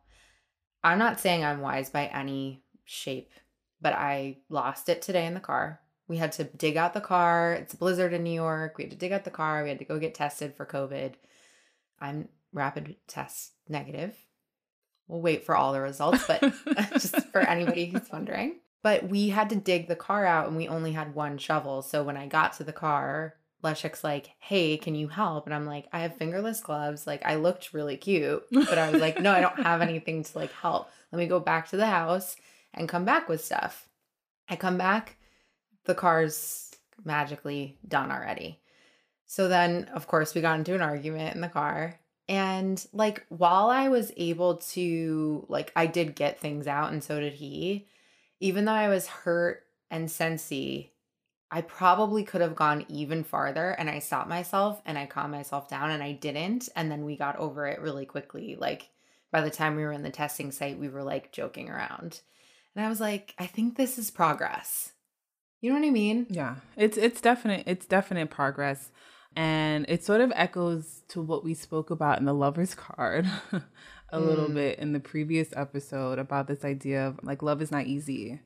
I'm 0.83 0.99
not 0.99 1.19
saying 1.19 1.43
I'm 1.43 1.61
wise 1.61 1.89
by 1.89 2.07
any 2.07 2.63
shape, 2.83 3.31
but 3.81 3.93
I 3.93 4.37
lost 4.49 4.89
it 4.89 5.01
today 5.01 5.25
in 5.25 5.33
the 5.33 5.39
car. 5.39 5.79
We 6.07 6.17
had 6.17 6.33
to 6.33 6.43
dig 6.43 6.75
out 6.75 6.93
the 6.93 7.01
car. 7.01 7.53
It's 7.53 7.73
a 7.73 7.77
blizzard 7.77 8.13
in 8.13 8.23
New 8.23 8.33
York. 8.33 8.77
We 8.77 8.83
had 8.83 8.91
to 8.91 8.97
dig 8.97 9.13
out 9.13 9.23
the 9.23 9.31
car. 9.31 9.63
We 9.63 9.69
had 9.69 9.79
to 9.79 9.85
go 9.85 9.99
get 9.99 10.13
tested 10.13 10.55
for 10.55 10.65
COVID. 10.65 11.13
I'm 12.01 12.27
rapid 12.51 12.97
test 13.07 13.53
negative. 13.69 14.15
We'll 15.07 15.21
wait 15.21 15.45
for 15.45 15.55
all 15.55 15.73
the 15.73 15.81
results, 15.81 16.25
but 16.27 16.41
just 16.93 17.15
for 17.31 17.39
anybody 17.39 17.85
who's 17.87 18.09
wondering. 18.11 18.59
But 18.83 19.07
we 19.07 19.29
had 19.29 19.49
to 19.51 19.55
dig 19.55 19.87
the 19.87 19.95
car 19.95 20.25
out 20.25 20.49
and 20.49 20.57
we 20.57 20.67
only 20.67 20.91
had 20.91 21.15
one 21.15 21.37
shovel. 21.37 21.81
So 21.83 22.03
when 22.03 22.17
I 22.17 22.27
got 22.27 22.51
to 22.57 22.65
the 22.65 22.73
car, 22.73 23.35
Leszek's 23.63 24.03
like, 24.03 24.31
hey, 24.39 24.77
can 24.77 24.93
you 24.93 25.07
help? 25.07 25.45
And 25.45 25.53
I'm 25.53 25.65
like, 25.65 25.87
I 25.93 25.99
have 25.99 26.17
fingerless 26.17 26.61
gloves. 26.61 27.07
Like, 27.07 27.25
I 27.25 27.35
looked 27.35 27.73
really 27.73 27.95
cute, 27.95 28.43
but 28.51 28.77
I 28.77 28.91
was 28.91 29.01
like, 29.01 29.21
no, 29.21 29.31
I 29.31 29.39
don't 29.39 29.63
have 29.63 29.81
anything 29.89 30.23
to 30.23 30.37
like 30.37 30.51
help. 30.51 30.89
Let 31.11 31.19
me 31.19 31.27
go 31.27 31.39
back 31.39 31.69
to 31.69 31.77
the 31.77 31.87
house 31.87 32.35
and 32.73 32.89
come 32.89 33.05
back 33.05 33.29
with 33.29 33.43
stuff. 33.43 33.87
I 34.49 34.57
come 34.57 34.77
back, 34.77 35.15
the 35.85 35.95
car's 35.95 36.71
magically 37.05 37.77
done 37.87 38.11
already. 38.11 38.59
So 39.25 39.47
then, 39.47 39.89
of 39.93 40.07
course, 40.07 40.35
we 40.35 40.41
got 40.41 40.59
into 40.59 40.75
an 40.75 40.81
argument 40.81 41.35
in 41.35 41.41
the 41.41 41.47
car. 41.47 41.99
And 42.27 42.85
like, 42.93 43.25
while 43.29 43.69
I 43.69 43.89
was 43.89 44.11
able 44.17 44.57
to, 44.57 45.45
like, 45.49 45.71
I 45.75 45.85
did 45.85 46.15
get 46.15 46.39
things 46.39 46.67
out, 46.67 46.91
and 46.91 47.03
so 47.03 47.19
did 47.19 47.33
he, 47.33 47.87
even 48.39 48.65
though 48.65 48.73
I 48.73 48.89
was 48.89 49.07
hurt 49.07 49.63
and 49.89 50.09
sensy, 50.09 50.89
I 51.53 51.61
probably 51.61 52.23
could 52.23 52.41
have 52.41 52.55
gone 52.55 52.83
even 52.89 53.23
farther. 53.23 53.69
And 53.69 53.87
I 53.87 53.99
stopped 53.99 54.27
myself 54.27 54.81
and 54.87 54.97
I 54.97 55.05
calmed 55.05 55.31
myself 55.31 55.69
down, 55.69 55.91
and 55.91 56.01
I 56.01 56.13
didn't. 56.13 56.67
And 56.75 56.91
then 56.91 57.05
we 57.05 57.15
got 57.15 57.37
over 57.37 57.67
it 57.67 57.79
really 57.79 58.07
quickly. 58.07 58.57
Like, 58.59 58.89
by 59.31 59.41
the 59.41 59.51
time 59.51 59.75
we 59.75 59.83
were 59.83 59.91
in 59.91 60.01
the 60.01 60.09
testing 60.09 60.51
site, 60.51 60.79
we 60.79 60.89
were 60.89 61.03
like 61.03 61.31
joking 61.31 61.69
around. 61.69 62.21
And 62.75 62.83
I 62.83 62.89
was 62.89 62.99
like, 62.99 63.35
I 63.37 63.45
think 63.45 63.77
this 63.77 63.99
is 63.99 64.09
progress. 64.09 64.93
You 65.61 65.71
know 65.71 65.79
what 65.79 65.87
I 65.87 65.91
mean? 65.91 66.25
Yeah. 66.29 66.55
It's 66.75 66.97
it's 66.97 67.21
definite 67.21 67.63
it's 67.67 67.85
definite 67.85 68.31
progress. 68.31 68.91
And 69.35 69.85
it 69.87 70.03
sort 70.03 70.21
of 70.21 70.33
echoes 70.35 71.03
to 71.09 71.21
what 71.21 71.43
we 71.43 71.53
spoke 71.53 71.89
about 71.89 72.19
in 72.19 72.25
the 72.25 72.33
lover's 72.33 72.75
card 72.75 73.27
a 73.51 74.19
mm. 74.19 74.25
little 74.25 74.49
bit 74.49 74.79
in 74.79 74.93
the 74.93 74.99
previous 74.99 75.49
episode 75.55 76.19
about 76.19 76.47
this 76.47 76.65
idea 76.65 77.07
of 77.07 77.19
like 77.23 77.41
love 77.43 77.61
is 77.61 77.71
not 77.71 77.85
easy. 77.85 78.41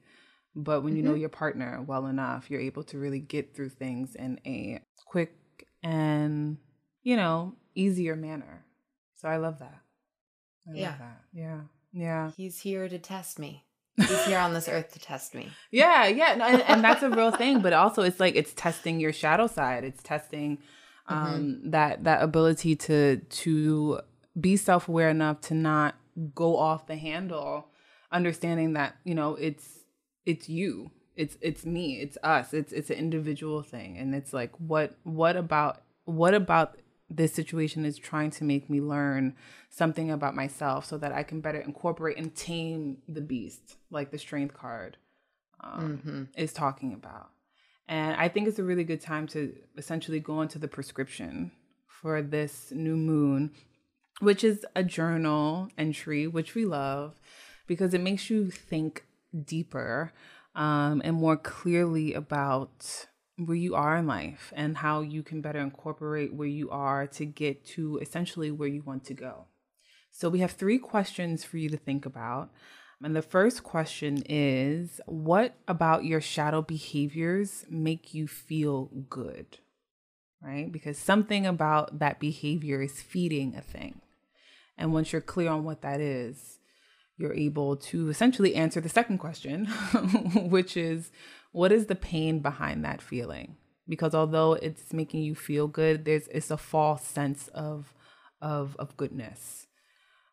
But 0.57 0.81
when 0.81 0.93
mm-hmm. 0.93 0.97
you 0.97 1.03
know 1.03 1.11
mm-hmm. 1.11 1.19
your 1.19 1.29
partner 1.29 1.83
well 1.85 2.07
enough, 2.07 2.49
you're 2.49 2.59
able 2.59 2.83
to 2.85 2.97
really 2.97 3.19
get 3.19 3.55
through 3.55 3.69
things 3.69 4.15
in 4.15 4.39
a 4.45 4.81
quick 5.05 5.35
and, 5.83 6.57
you 7.03 7.15
know, 7.15 7.53
easier 7.75 8.15
manner. 8.15 8.65
So 9.15 9.29
I 9.29 9.37
love 9.37 9.59
that. 9.59 9.79
I 10.67 10.75
yeah. 10.75 10.89
love 10.89 10.99
that. 10.99 11.21
Yeah. 11.31 11.59
Yeah. 11.93 12.31
He's 12.35 12.59
here 12.59 12.89
to 12.89 12.97
test 12.97 13.37
me. 13.37 13.65
He's 13.97 14.25
here 14.25 14.39
on 14.39 14.53
this 14.53 14.67
earth 14.67 14.93
to 14.93 14.99
test 14.99 15.33
me. 15.33 15.49
Yeah, 15.71 16.07
yeah, 16.07 16.35
no, 16.35 16.45
and, 16.45 16.61
and, 16.63 16.83
that's 16.83 17.01
a 17.01 17.09
real 17.09 17.31
thing. 17.31 17.61
But 17.61 17.73
also, 17.73 18.03
it's 18.03 18.19
like 18.19 18.35
it's 18.35 18.53
testing 18.53 18.99
your 18.99 19.11
shadow 19.11 19.47
side. 19.47 19.83
It's 19.83 20.03
testing 20.03 20.59
um, 21.07 21.27
mm-hmm. 21.27 21.69
that 21.71 22.03
that 22.03 22.21
ability 22.21 22.75
to 22.75 23.17
to 23.17 24.01
be 24.39 24.55
self 24.55 24.87
aware 24.87 25.09
enough 25.09 25.41
to 25.41 25.55
not 25.55 25.95
go 26.35 26.57
off 26.57 26.85
the 26.85 26.95
handle, 26.95 27.69
understanding 28.11 28.73
that 28.73 28.97
you 29.03 29.15
know 29.15 29.33
it's 29.33 29.79
it's 30.27 30.49
you, 30.49 30.91
it's 31.15 31.37
it's 31.41 31.65
me, 31.65 32.01
it's 32.01 32.17
us, 32.21 32.53
it's 32.53 32.71
it's 32.73 32.89
an 32.89 32.97
individual 32.97 33.63
thing, 33.63 33.97
and 33.97 34.13
it's 34.13 34.33
like 34.33 34.51
what 34.59 34.95
what 35.03 35.35
about 35.35 35.81
what 36.05 36.33
about 36.33 36.77
this 37.09 37.33
situation 37.33 37.85
is 37.85 37.97
trying 37.97 38.29
to 38.29 38.43
make 38.43 38.69
me 38.69 38.81
learn 38.81 39.33
something 39.69 40.11
about 40.11 40.35
myself 40.35 40.85
so 40.85 40.97
that 40.97 41.13
I 41.13 41.23
can 41.23 41.39
better 41.39 41.59
incorporate 41.59 42.17
and 42.17 42.35
tame 42.35 42.97
the 43.07 43.21
beast, 43.21 43.77
like 43.89 44.11
the 44.11 44.17
strength 44.17 44.53
card 44.53 44.97
um, 45.61 46.01
mm-hmm. 46.05 46.23
is 46.35 46.51
talking 46.51 46.93
about. 46.93 47.29
And 47.87 48.17
I 48.17 48.27
think 48.27 48.49
it's 48.49 48.59
a 48.59 48.63
really 48.65 48.83
good 48.83 48.99
time 48.99 49.25
to 49.27 49.55
essentially 49.77 50.19
go 50.19 50.41
into 50.41 50.59
the 50.59 50.67
prescription 50.67 51.53
for 51.87 52.21
this 52.21 52.73
new 52.75 52.97
moon, 52.97 53.51
which 54.19 54.43
is 54.43 54.65
a 54.75 54.83
journal 54.83 55.69
entry, 55.77 56.27
which 56.27 56.53
we 56.53 56.65
love 56.65 57.21
because 57.67 57.93
it 57.93 58.01
makes 58.01 58.29
you 58.29 58.51
think 58.51 59.06
deeper 59.45 60.13
um, 60.55 61.01
and 61.05 61.15
more 61.15 61.37
clearly 61.37 62.13
about 62.13 63.07
where 63.37 63.55
you 63.55 63.75
are 63.75 63.97
in 63.97 64.07
life 64.07 64.51
and 64.55 64.77
how 64.77 65.01
you 65.01 65.21
can 65.21 65.41
better 65.41 65.59
incorporate 65.59 66.33
where 66.33 66.47
you 66.47 66.69
are 66.69 67.05
to 67.05 67.25
get 67.25 67.65
to 67.65 67.99
essentially 67.99 68.49
where 68.49 68.67
you 68.67 68.81
want 68.81 69.03
to 69.05 69.13
go. 69.13 69.45
So, 70.11 70.29
we 70.29 70.39
have 70.39 70.51
three 70.51 70.79
questions 70.79 71.43
for 71.43 71.57
you 71.57 71.69
to 71.69 71.77
think 71.77 72.05
about. 72.05 72.49
And 73.03 73.15
the 73.15 73.21
first 73.21 73.63
question 73.63 74.23
is 74.27 74.99
What 75.05 75.55
about 75.67 76.05
your 76.05 76.21
shadow 76.21 76.63
behaviors 76.63 77.65
make 77.69 78.13
you 78.13 78.27
feel 78.27 78.85
good? 79.09 79.59
Right? 80.41 80.71
Because 80.71 80.97
something 80.97 81.45
about 81.45 81.99
that 81.99 82.19
behavior 82.19 82.81
is 82.81 83.01
feeding 83.01 83.55
a 83.55 83.61
thing. 83.61 84.01
And 84.77 84.93
once 84.93 85.11
you're 85.11 85.21
clear 85.21 85.49
on 85.49 85.63
what 85.63 85.81
that 85.81 85.99
is, 85.99 86.56
you're 87.17 87.33
able 87.33 87.75
to 87.75 88.09
essentially 88.09 88.55
answer 88.55 88.79
the 88.79 88.89
second 88.89 89.17
question, 89.17 89.65
which 90.35 90.77
is 90.77 91.11
what 91.51 91.71
is 91.71 91.87
the 91.87 91.95
pain 91.95 92.39
behind 92.39 92.85
that 92.85 93.01
feeling? 93.01 93.57
Because 93.89 94.13
although 94.13 94.53
it's 94.53 94.93
making 94.93 95.23
you 95.23 95.33
feel 95.33 95.67
good, 95.67 96.05
there's 96.05 96.27
it's 96.27 96.51
a 96.51 96.57
false 96.57 97.03
sense 97.03 97.47
of 97.49 97.93
of 98.41 98.75
of 98.77 98.95
goodness. 98.97 99.67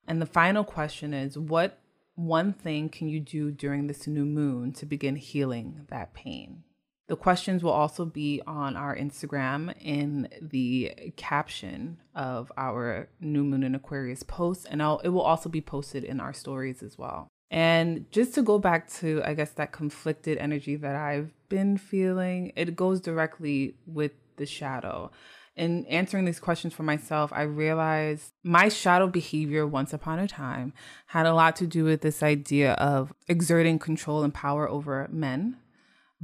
And 0.06 0.20
the 0.20 0.26
final 0.26 0.64
question 0.64 1.14
is 1.14 1.38
what 1.38 1.80
one 2.16 2.52
thing 2.52 2.88
can 2.88 3.08
you 3.08 3.20
do 3.20 3.50
during 3.50 3.86
this 3.86 4.06
new 4.06 4.24
moon 4.24 4.72
to 4.74 4.86
begin 4.86 5.16
healing 5.16 5.86
that 5.88 6.14
pain? 6.14 6.63
The 7.06 7.16
questions 7.16 7.62
will 7.62 7.70
also 7.70 8.06
be 8.06 8.40
on 8.46 8.76
our 8.76 8.96
Instagram 8.96 9.74
in 9.78 10.28
the 10.40 11.12
caption 11.16 11.98
of 12.14 12.50
our 12.56 13.08
new 13.20 13.44
moon 13.44 13.62
in 13.62 13.74
Aquarius 13.74 14.22
post, 14.22 14.66
and 14.70 14.82
I'll, 14.82 15.00
it 15.00 15.10
will 15.10 15.20
also 15.20 15.50
be 15.50 15.60
posted 15.60 16.02
in 16.02 16.18
our 16.18 16.32
stories 16.32 16.82
as 16.82 16.96
well. 16.96 17.28
And 17.50 18.10
just 18.10 18.34
to 18.34 18.42
go 18.42 18.58
back 18.58 18.90
to, 18.94 19.22
I 19.24 19.34
guess, 19.34 19.50
that 19.50 19.70
conflicted 19.70 20.38
energy 20.38 20.76
that 20.76 20.96
I've 20.96 21.32
been 21.48 21.76
feeling, 21.76 22.52
it 22.56 22.74
goes 22.74 23.00
directly 23.00 23.76
with 23.86 24.12
the 24.36 24.46
shadow. 24.46 25.10
In 25.56 25.86
answering 25.86 26.24
these 26.24 26.40
questions 26.40 26.74
for 26.74 26.82
myself, 26.82 27.32
I 27.32 27.42
realized 27.42 28.32
my 28.42 28.68
shadow 28.68 29.06
behavior 29.06 29.66
once 29.66 29.92
upon 29.92 30.18
a 30.18 30.26
time 30.26 30.72
had 31.06 31.26
a 31.26 31.34
lot 31.34 31.54
to 31.56 31.66
do 31.66 31.84
with 31.84 32.00
this 32.00 32.24
idea 32.24 32.72
of 32.72 33.14
exerting 33.28 33.78
control 33.78 34.24
and 34.24 34.34
power 34.34 34.68
over 34.68 35.06
men. 35.12 35.58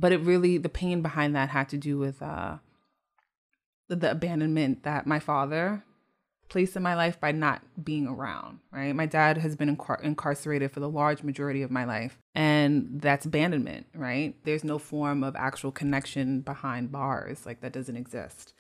But 0.01 0.13
it 0.13 0.21
really, 0.21 0.57
the 0.57 0.71
pain 0.71 1.03
behind 1.03 1.37
that 1.37 1.51
had 1.51 1.69
to 1.69 1.77
do 1.77 1.99
with 1.99 2.23
uh, 2.23 2.57
the 3.89 4.11
abandonment 4.11 4.83
that 4.85 5.07
my 5.07 5.19
father 5.19 5.85
placed 6.49 6.75
in 6.75 6.83
my 6.83 6.95
life 6.95 7.21
by 7.21 7.33
not 7.33 7.63
being 7.85 8.07
around, 8.07 8.61
right? 8.73 8.97
My 8.97 9.07
dad 9.07 9.37
has 9.39 9.57
been 9.57 9.77
incar- 9.77 10.03
incarcerated 10.03 10.73
for 10.73 10.81
the 10.81 10.89
large 10.89 11.23
majority 11.23 11.63
of 11.63 11.71
my 11.71 11.85
life, 11.85 12.19
and 12.35 13.01
that's 13.01 13.27
abandonment, 13.27 13.87
right? 13.95 14.35
There's 14.45 14.65
no 14.65 14.79
form 14.79 15.23
of 15.23 15.37
actual 15.37 15.71
connection 15.71 16.41
behind 16.41 16.91
bars, 16.91 17.45
like 17.45 17.61
that 17.61 17.73
doesn't 17.73 17.97
exist. 17.97 18.55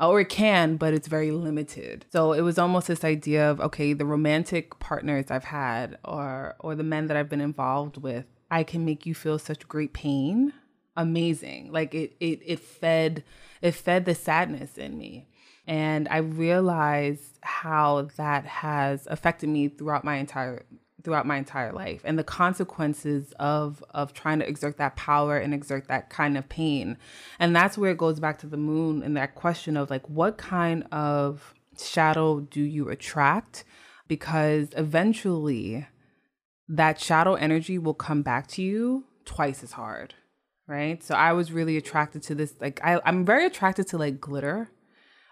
Uh, 0.00 0.08
or 0.08 0.20
it 0.20 0.28
can, 0.28 0.76
but 0.76 0.94
it's 0.94 1.08
very 1.08 1.30
limited. 1.30 2.06
So 2.12 2.32
it 2.32 2.40
was 2.40 2.58
almost 2.58 2.88
this 2.88 3.04
idea 3.04 3.50
of 3.50 3.60
okay, 3.60 3.92
the 3.92 4.06
romantic 4.06 4.78
partners 4.78 5.26
I've 5.30 5.44
had 5.44 5.98
or 6.04 6.56
or 6.60 6.74
the 6.74 6.82
men 6.82 7.06
that 7.08 7.16
I've 7.16 7.28
been 7.28 7.40
involved 7.40 7.98
with, 7.98 8.24
I 8.50 8.64
can 8.64 8.84
make 8.84 9.06
you 9.06 9.14
feel 9.14 9.38
such 9.38 9.68
great 9.68 9.92
pain. 9.92 10.52
Amazing. 10.96 11.72
Like 11.72 11.94
it 11.94 12.16
it 12.20 12.40
it 12.44 12.60
fed 12.60 13.24
it 13.60 13.72
fed 13.72 14.04
the 14.04 14.14
sadness 14.14 14.78
in 14.78 14.96
me 14.96 15.28
and 15.66 16.08
I 16.08 16.18
realized 16.18 17.38
how 17.42 18.08
that 18.16 18.44
has 18.44 19.06
affected 19.06 19.48
me 19.48 19.68
throughout 19.68 20.04
my 20.04 20.16
entire 20.16 20.64
throughout 21.02 21.26
my 21.26 21.36
entire 21.36 21.70
life 21.70 22.00
and 22.04 22.18
the 22.18 22.24
consequences 22.24 23.32
of 23.38 23.84
of 23.90 24.12
trying 24.14 24.38
to 24.38 24.48
exert 24.48 24.78
that 24.78 24.96
power 24.96 25.36
and 25.36 25.52
exert 25.52 25.88
that 25.88 26.10
kind 26.10 26.36
of 26.36 26.48
pain. 26.48 26.96
And 27.38 27.54
that's 27.54 27.76
where 27.76 27.90
it 27.90 27.98
goes 27.98 28.20
back 28.20 28.38
to 28.38 28.46
the 28.46 28.56
moon 28.56 29.02
and 29.02 29.16
that 29.16 29.34
question 29.34 29.76
of 29.76 29.90
like 29.90 30.08
what 30.08 30.38
kind 30.38 30.86
of 30.92 31.54
shadow 31.78 32.40
do 32.40 32.62
you 32.62 32.88
attract? 32.88 33.64
Because 34.06 34.68
eventually 34.76 35.86
that 36.68 37.00
shadow 37.00 37.34
energy 37.34 37.78
will 37.78 37.94
come 37.94 38.22
back 38.22 38.46
to 38.48 38.62
you 38.62 39.04
twice 39.24 39.62
as 39.62 39.72
hard 39.72 40.14
right 40.66 41.02
so 41.02 41.14
i 41.14 41.32
was 41.32 41.52
really 41.52 41.76
attracted 41.76 42.22
to 42.22 42.34
this 42.34 42.54
like 42.60 42.80
I, 42.82 43.00
i'm 43.04 43.24
very 43.24 43.46
attracted 43.46 43.86
to 43.88 43.98
like 43.98 44.20
glitter 44.20 44.70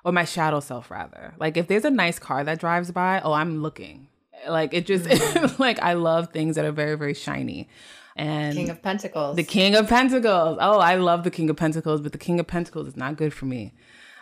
or 0.05 0.13
my 0.13 0.25
shadow 0.25 0.61
self 0.61 0.91
rather. 0.91 1.35
Like 1.39 1.57
if 1.57 1.69
there's 1.69 1.85
a 1.85 1.91
nice 1.91 2.19
car 2.19 2.45
that 2.45 2.59
drives 2.59 2.91
by, 2.91 3.21
oh, 3.23 3.33
I'm 3.33 3.63
looking. 3.63 4.09
Like 4.49 4.75
it 4.75 4.87
just 4.87 5.05
mm-hmm. 5.05 5.55
like 5.63 5.81
I 5.81 5.93
love 5.93 6.33
things 6.33 6.57
that 6.57 6.65
are 6.65 6.73
very 6.73 6.97
very 6.97 7.15
shiny. 7.15 7.69
And 8.17 8.55
King 8.55 8.71
of 8.71 8.83
Pentacles. 8.83 9.37
The 9.37 9.45
King 9.45 9.75
of 9.75 9.89
Pentacles. 9.89 10.59
Oh, 10.61 10.79
I 10.79 10.97
love 10.97 11.25
the 11.25 11.31
King 11.31 11.49
of 11.49 11.57
Pentacles, 11.57 12.01
but 12.01 12.13
the 12.13 12.19
King 12.19 12.41
of 12.41 12.47
Pentacles 12.47 12.89
is 12.89 12.97
not 12.97 13.17
good 13.17 13.33
for 13.33 13.47
me. 13.47 13.73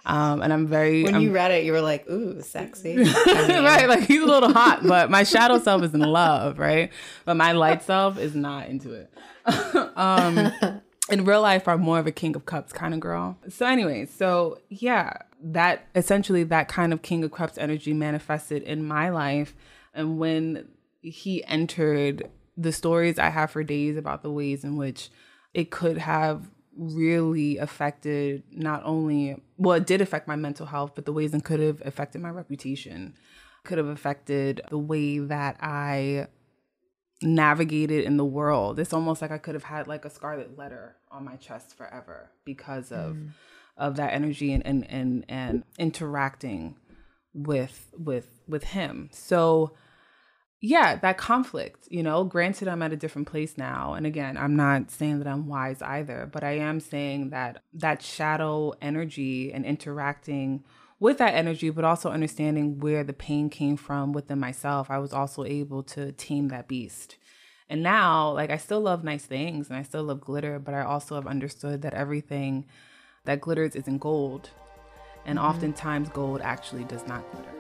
Um, 0.07 0.43
and 0.43 0.53
I'm 0.53 0.67
very. 0.67 1.03
When 1.03 1.15
I'm, 1.15 1.23
you 1.23 1.33
read 1.33 1.51
it, 1.51 1.65
you 1.65 1.73
were 1.73 1.81
like, 1.81 2.09
"Ooh, 2.09 2.41
sexy!" 2.41 2.97
right? 3.27 3.87
Like 3.89 4.05
he's 4.05 4.23
a 4.23 4.27
little 4.27 4.53
hot, 4.53 4.81
but 4.87 5.11
my 5.11 5.25
shadow 5.25 5.59
self 5.59 5.83
is 5.83 5.93
in 5.93 6.01
love, 6.01 6.59
right? 6.59 6.91
But 7.25 7.35
my 7.35 7.53
light 7.53 7.83
self 7.83 8.19
is 8.19 8.35
not 8.35 8.69
into 8.69 8.93
it. 8.93 9.13
um, 9.97 10.53
in 11.11 11.25
real 11.25 11.43
life, 11.43 11.69
I'm 11.69 11.81
more 11.81 11.99
of 11.99 12.07
a 12.07 12.13
King 12.13 12.37
of 12.37 12.47
Cups 12.47 12.73
kind 12.73 12.95
of 12.95 13.01
girl. 13.01 13.39
So, 13.49 13.67
anyway, 13.67 14.07
so 14.07 14.61
yeah, 14.69 15.19
that 15.43 15.87
essentially 15.95 16.45
that 16.45 16.69
kind 16.69 16.93
of 16.93 17.03
King 17.03 17.25
of 17.25 17.33
Cups 17.33 17.59
energy 17.59 17.93
manifested 17.93 18.63
in 18.63 18.85
my 18.85 19.09
life. 19.11 19.55
And 19.95 20.19
when 20.19 20.69
he 21.01 21.45
entered, 21.45 22.31
the 22.57 22.73
stories 22.73 23.19
I 23.19 23.31
have 23.31 23.51
for 23.51 23.65
days 23.65 23.97
about 23.97 24.23
the 24.23 24.31
ways 24.31 24.65
in 24.65 24.77
which 24.77 25.11
it 25.55 25.71
could 25.71 25.99
have 25.99 26.51
really 26.77 27.59
affected 27.59 28.43
not 28.51 28.83
only 28.85 29.37
well 29.59 29.77
it 29.77 29.87
did 29.87 30.01
affect 30.01 30.29
my 30.29 30.37
mental 30.37 30.67
health 30.67 30.93
but 30.95 31.05
the 31.05 31.13
ways 31.13 31.35
it 31.35 31.45
could 31.45 31.61
have 31.61 31.83
affected 31.85 32.23
my 32.23 32.31
reputation 32.31 33.15
could 33.65 33.77
have 33.77 33.89
affected 33.89 34.61
the 34.71 34.79
way 34.79 35.19
that 35.19 35.57
i 35.61 36.27
navigated 37.23 38.05
in 38.05 38.17
the 38.17 38.25
world. 38.25 38.79
It's 38.79 38.93
almost 38.93 39.23
like 39.23 39.31
i 39.31 39.39
could 39.39 39.55
have 39.55 39.65
had 39.65 39.87
like 39.87 40.05
a 40.05 40.11
scarlet 40.11 40.57
letter 40.57 40.97
on 41.11 41.25
my 41.25 41.37
chest 41.37 41.77
forever 41.77 42.31
because 42.45 42.93
of 42.93 43.17
mm. 43.17 43.31
of 43.77 43.97
that 43.97 44.13
energy 44.13 44.53
and 44.53 44.65
and 44.67 44.91
and, 44.91 45.25
and 45.29 45.65
interacting 45.79 46.77
with 47.35 47.93
with 47.97 48.29
with 48.49 48.65
him. 48.65 49.11
So 49.13 49.75
yeah 50.63 50.97
that 50.97 51.17
conflict 51.17 51.89
you 51.91 52.03
know 52.03 52.23
granted 52.23 52.69
i'm 52.69 52.83
at 52.83 52.93
a 52.93 52.97
different 52.97 53.27
place 53.27 53.57
now. 53.57 53.95
And 53.95 54.07
again 54.07 54.37
i'm 54.37 54.57
not 54.57 54.91
saying 54.91 55.19
that 55.19 55.29
i'm 55.29 55.47
wise 55.47 55.83
either 55.83 56.29
but 56.31 56.45
i 56.45 56.53
am 56.53 56.81
saying 56.81 57.31
that 57.31 57.63
that 57.75 58.03
shadow 58.03 58.75
energy 58.81 59.53
and 59.53 59.65
interacting 59.65 60.65
with 61.01 61.17
that 61.17 61.35
energy, 61.35 61.71
but 61.71 61.83
also 61.83 62.11
understanding 62.11 62.79
where 62.79 63.03
the 63.03 63.15
pain 63.15 63.49
came 63.49 63.77
from 63.77 64.13
within 64.13 64.39
myself, 64.39 64.91
I 64.91 64.99
was 64.99 65.15
also 65.15 65.45
able 65.45 65.83
to 65.85 66.13
tame 66.13 66.49
that 66.49 66.69
beast. 66.69 67.17
And 67.71 67.83
now, 67.83 68.33
like, 68.33 68.51
I 68.51 68.59
still 68.59 68.81
love 68.81 69.03
nice 69.03 69.25
things 69.25 69.71
and 69.71 69.79
I 69.79 69.83
still 69.83 70.05
love 70.05 70.21
glitter, 70.21 70.59
but 70.59 70.75
I 70.75 70.83
also 70.83 71.15
have 71.15 71.27
understood 71.27 71.81
that 71.83 71.95
everything 71.95 72.67
that 73.25 73.41
glitters 73.41 73.75
isn't 73.75 73.99
gold. 73.99 74.51
And 75.25 75.39
mm-hmm. 75.39 75.49
oftentimes, 75.49 76.11
gold 76.11 76.43
actually 76.43 76.85
does 76.85 77.07
not 77.07 77.25
glitter. 77.33 77.57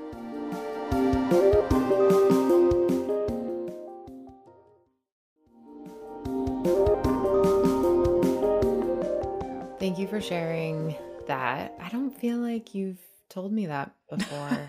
Thank 9.78 9.98
you 9.98 10.06
for 10.06 10.20
sharing 10.20 10.94
that. 11.26 11.74
I 11.80 11.88
don't 11.88 12.10
feel 12.10 12.36
like 12.36 12.74
you've 12.74 12.98
told 13.30 13.52
me 13.52 13.66
that 13.66 13.94
before. 14.08 14.68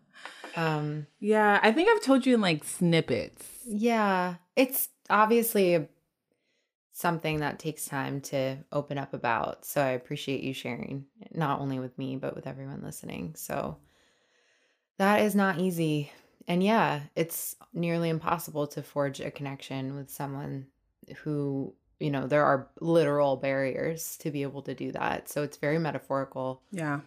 um 0.56 1.06
yeah, 1.20 1.60
I 1.62 1.72
think 1.72 1.88
I've 1.88 2.02
told 2.02 2.26
you 2.26 2.34
in 2.34 2.40
like 2.40 2.64
snippets. 2.64 3.46
Yeah. 3.66 4.36
It's 4.56 4.88
obviously 5.08 5.74
a, 5.74 5.88
something 6.92 7.38
that 7.40 7.58
takes 7.58 7.86
time 7.86 8.20
to 8.22 8.56
open 8.72 8.98
up 8.98 9.14
about. 9.14 9.64
So 9.64 9.80
I 9.80 9.90
appreciate 9.90 10.42
you 10.42 10.52
sharing 10.52 11.04
not 11.32 11.60
only 11.60 11.78
with 11.78 11.96
me 11.96 12.16
but 12.16 12.34
with 12.34 12.46
everyone 12.46 12.82
listening. 12.82 13.34
So 13.36 13.76
that 14.96 15.22
is 15.22 15.34
not 15.34 15.60
easy. 15.60 16.10
And 16.48 16.62
yeah, 16.62 17.02
it's 17.14 17.54
nearly 17.72 18.08
impossible 18.08 18.66
to 18.68 18.82
forge 18.82 19.20
a 19.20 19.30
connection 19.30 19.94
with 19.94 20.10
someone 20.10 20.66
who 21.18 21.74
you 22.00 22.10
know 22.10 22.26
there 22.26 22.44
are 22.44 22.68
literal 22.80 23.36
barriers 23.36 24.16
to 24.18 24.30
be 24.30 24.42
able 24.42 24.62
to 24.62 24.74
do 24.74 24.92
that 24.92 25.28
so 25.28 25.42
it's 25.42 25.56
very 25.56 25.78
metaphorical 25.78 26.62
yeah 26.70 27.00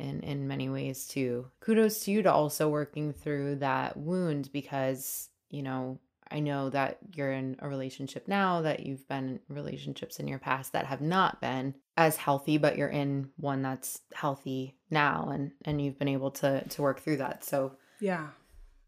in 0.00 0.20
in 0.20 0.48
many 0.48 0.68
ways 0.68 1.06
too. 1.06 1.46
Kudos 1.60 2.04
to 2.04 2.10
you 2.10 2.22
to 2.22 2.32
also 2.32 2.68
working 2.68 3.12
through 3.12 3.56
that 3.56 3.96
wound 3.96 4.50
because 4.52 5.28
you 5.50 5.62
know 5.62 5.98
i 6.32 6.38
know 6.38 6.70
that 6.70 6.98
you're 7.16 7.32
in 7.32 7.56
a 7.58 7.68
relationship 7.68 8.28
now 8.28 8.62
that 8.62 8.86
you've 8.86 9.08
been 9.08 9.40
in 9.48 9.56
relationships 9.56 10.20
in 10.20 10.28
your 10.28 10.38
past 10.38 10.72
that 10.72 10.86
have 10.86 11.00
not 11.00 11.40
been 11.40 11.74
as 11.96 12.16
healthy 12.16 12.56
but 12.56 12.78
you're 12.78 12.86
in 12.88 13.28
one 13.36 13.62
that's 13.62 14.00
healthy 14.14 14.76
now 14.90 15.30
and 15.32 15.52
and 15.64 15.80
you've 15.80 15.98
been 15.98 16.08
able 16.08 16.30
to 16.30 16.66
to 16.68 16.82
work 16.82 17.00
through 17.00 17.18
that. 17.18 17.44
So 17.44 17.76
yeah, 18.00 18.28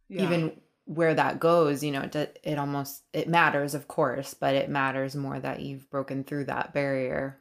yeah. 0.08 0.22
even 0.22 0.60
where 0.86 1.14
that 1.14 1.38
goes 1.38 1.84
you 1.84 1.92
know 1.92 2.02
it, 2.02 2.38
it 2.42 2.58
almost 2.58 3.02
it 3.12 3.28
matters 3.28 3.74
of 3.74 3.86
course 3.86 4.34
but 4.34 4.54
it 4.54 4.68
matters 4.68 5.14
more 5.14 5.38
that 5.38 5.60
you've 5.60 5.88
broken 5.90 6.24
through 6.24 6.44
that 6.44 6.74
barrier 6.74 7.38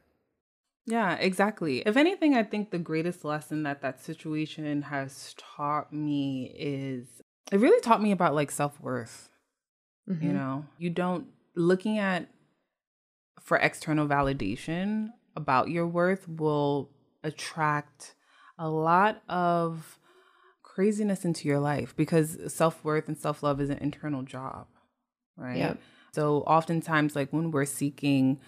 yeah 0.86 1.16
exactly 1.16 1.80
if 1.86 1.96
anything 1.96 2.36
i 2.36 2.44
think 2.44 2.72
the 2.72 2.80
greatest 2.80 3.24
lesson 3.24 3.64
that 3.64 3.82
that 3.82 4.02
situation 4.02 4.82
has 4.84 5.36
taught 5.38 5.92
me 5.94 6.52
is 6.58 7.22
it 7.52 7.60
really 7.60 7.82
taught 7.82 8.02
me 8.02 8.12
about 8.12 8.34
like 8.34 8.52
self-worth 8.52 9.30
mm-hmm. 10.10 10.26
you 10.26 10.34
know 10.34 10.66
you 10.78 10.90
don't 10.90 11.28
looking 11.56 11.98
at 11.98 12.30
for 13.40 13.58
external 13.58 14.08
validation 14.08 15.10
about 15.36 15.70
your 15.70 15.88
worth 15.88 16.28
will 16.28 16.90
attract 17.24 18.16
a 18.58 18.70
lot 18.70 19.22
of 19.28 20.00
craziness 20.64 21.26
into 21.26 21.48
your 21.48 21.60
life 21.60 21.96
because 21.96 22.38
self 22.48 22.84
worth 22.84 23.08
and 23.08 23.18
self 23.18 23.44
love 23.44 23.60
is 23.60 23.70
an 23.70 23.78
internal 23.80 24.24
job, 24.24 24.68
right? 25.36 25.58
Yeah. 25.58 25.74
So 26.14 26.42
oftentimes, 26.42 27.16
like 27.16 27.32
when 27.32 27.52
we're 27.52 27.66
seeking 27.66 28.40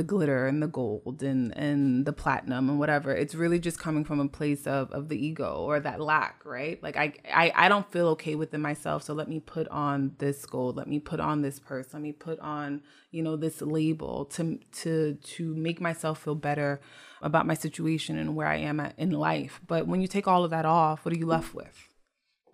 the 0.00 0.04
glitter 0.04 0.46
and 0.46 0.62
the 0.62 0.66
gold 0.66 1.22
and 1.22 1.54
and 1.58 2.06
the 2.06 2.12
platinum 2.12 2.70
and 2.70 2.78
whatever. 2.78 3.14
It's 3.14 3.34
really 3.34 3.58
just 3.58 3.78
coming 3.78 4.02
from 4.02 4.18
a 4.18 4.28
place 4.28 4.66
of 4.66 4.90
of 4.92 5.10
the 5.10 5.26
ego 5.26 5.56
or 5.58 5.78
that 5.78 6.00
lack 6.00 6.42
right? 6.46 6.82
Like 6.82 6.96
I, 6.96 7.12
I 7.30 7.52
i 7.54 7.68
don't 7.68 7.92
feel 7.92 8.08
okay 8.08 8.34
within 8.34 8.62
myself 8.62 9.02
so 9.02 9.12
let 9.12 9.28
me 9.28 9.40
put 9.40 9.68
on 9.68 10.14
this 10.16 10.46
gold. 10.46 10.78
Let 10.78 10.88
me 10.88 11.00
put 11.00 11.20
on 11.20 11.42
this 11.42 11.58
purse. 11.58 11.88
Let 11.92 12.00
me 12.00 12.12
put 12.12 12.40
on 12.40 12.80
you 13.10 13.22
know 13.22 13.36
this 13.36 13.60
label 13.60 14.24
to 14.36 14.58
to 14.80 15.18
to 15.34 15.54
make 15.54 15.82
myself 15.82 16.22
feel 16.22 16.34
better 16.34 16.80
about 17.20 17.46
my 17.46 17.52
situation 17.52 18.16
and 18.16 18.34
where 18.34 18.46
i 18.46 18.56
am 18.56 18.80
at 18.80 18.94
in 18.96 19.10
life. 19.10 19.60
But 19.66 19.86
when 19.86 20.00
you 20.00 20.08
take 20.08 20.26
all 20.26 20.44
of 20.44 20.50
that 20.50 20.64
off 20.64 21.04
what 21.04 21.12
are 21.12 21.18
you 21.18 21.26
left 21.26 21.54
with 21.54 21.89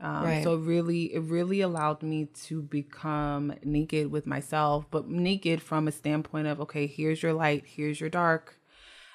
um, 0.01 0.25
right. 0.25 0.45
So 0.45 0.57
really, 0.57 1.15
it 1.15 1.21
really 1.21 1.61
allowed 1.61 2.03
me 2.03 2.27
to 2.45 2.63
become 2.63 3.55
naked 3.65 4.11
with 4.11 4.27
myself, 4.27 4.87
but 4.91 5.09
naked 5.09 5.63
from 5.63 5.89
a 5.89 5.93
standpoint 5.93 6.47
of 6.47 6.61
okay, 6.61 6.87
here's 6.87 7.23
your 7.23 7.33
light, 7.33 7.65
here's 7.67 8.01
your 8.01 8.11
dark, 8.11 8.59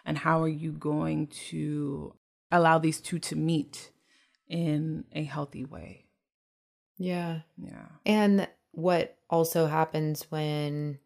and 0.05 0.17
how 0.17 0.41
are 0.41 0.49
you 0.49 0.71
going 0.71 1.27
to 1.49 2.15
allow 2.51 2.79
these 2.79 2.99
two 2.99 3.19
to 3.19 3.35
meet 3.35 3.91
in 4.47 5.05
a 5.13 5.23
healthy 5.23 5.65
way? 5.65 6.05
Yeah. 6.97 7.41
Yeah. 7.57 7.85
And 8.05 8.47
what 8.71 9.17
also 9.29 9.67
happens 9.67 10.25
when 10.29 10.99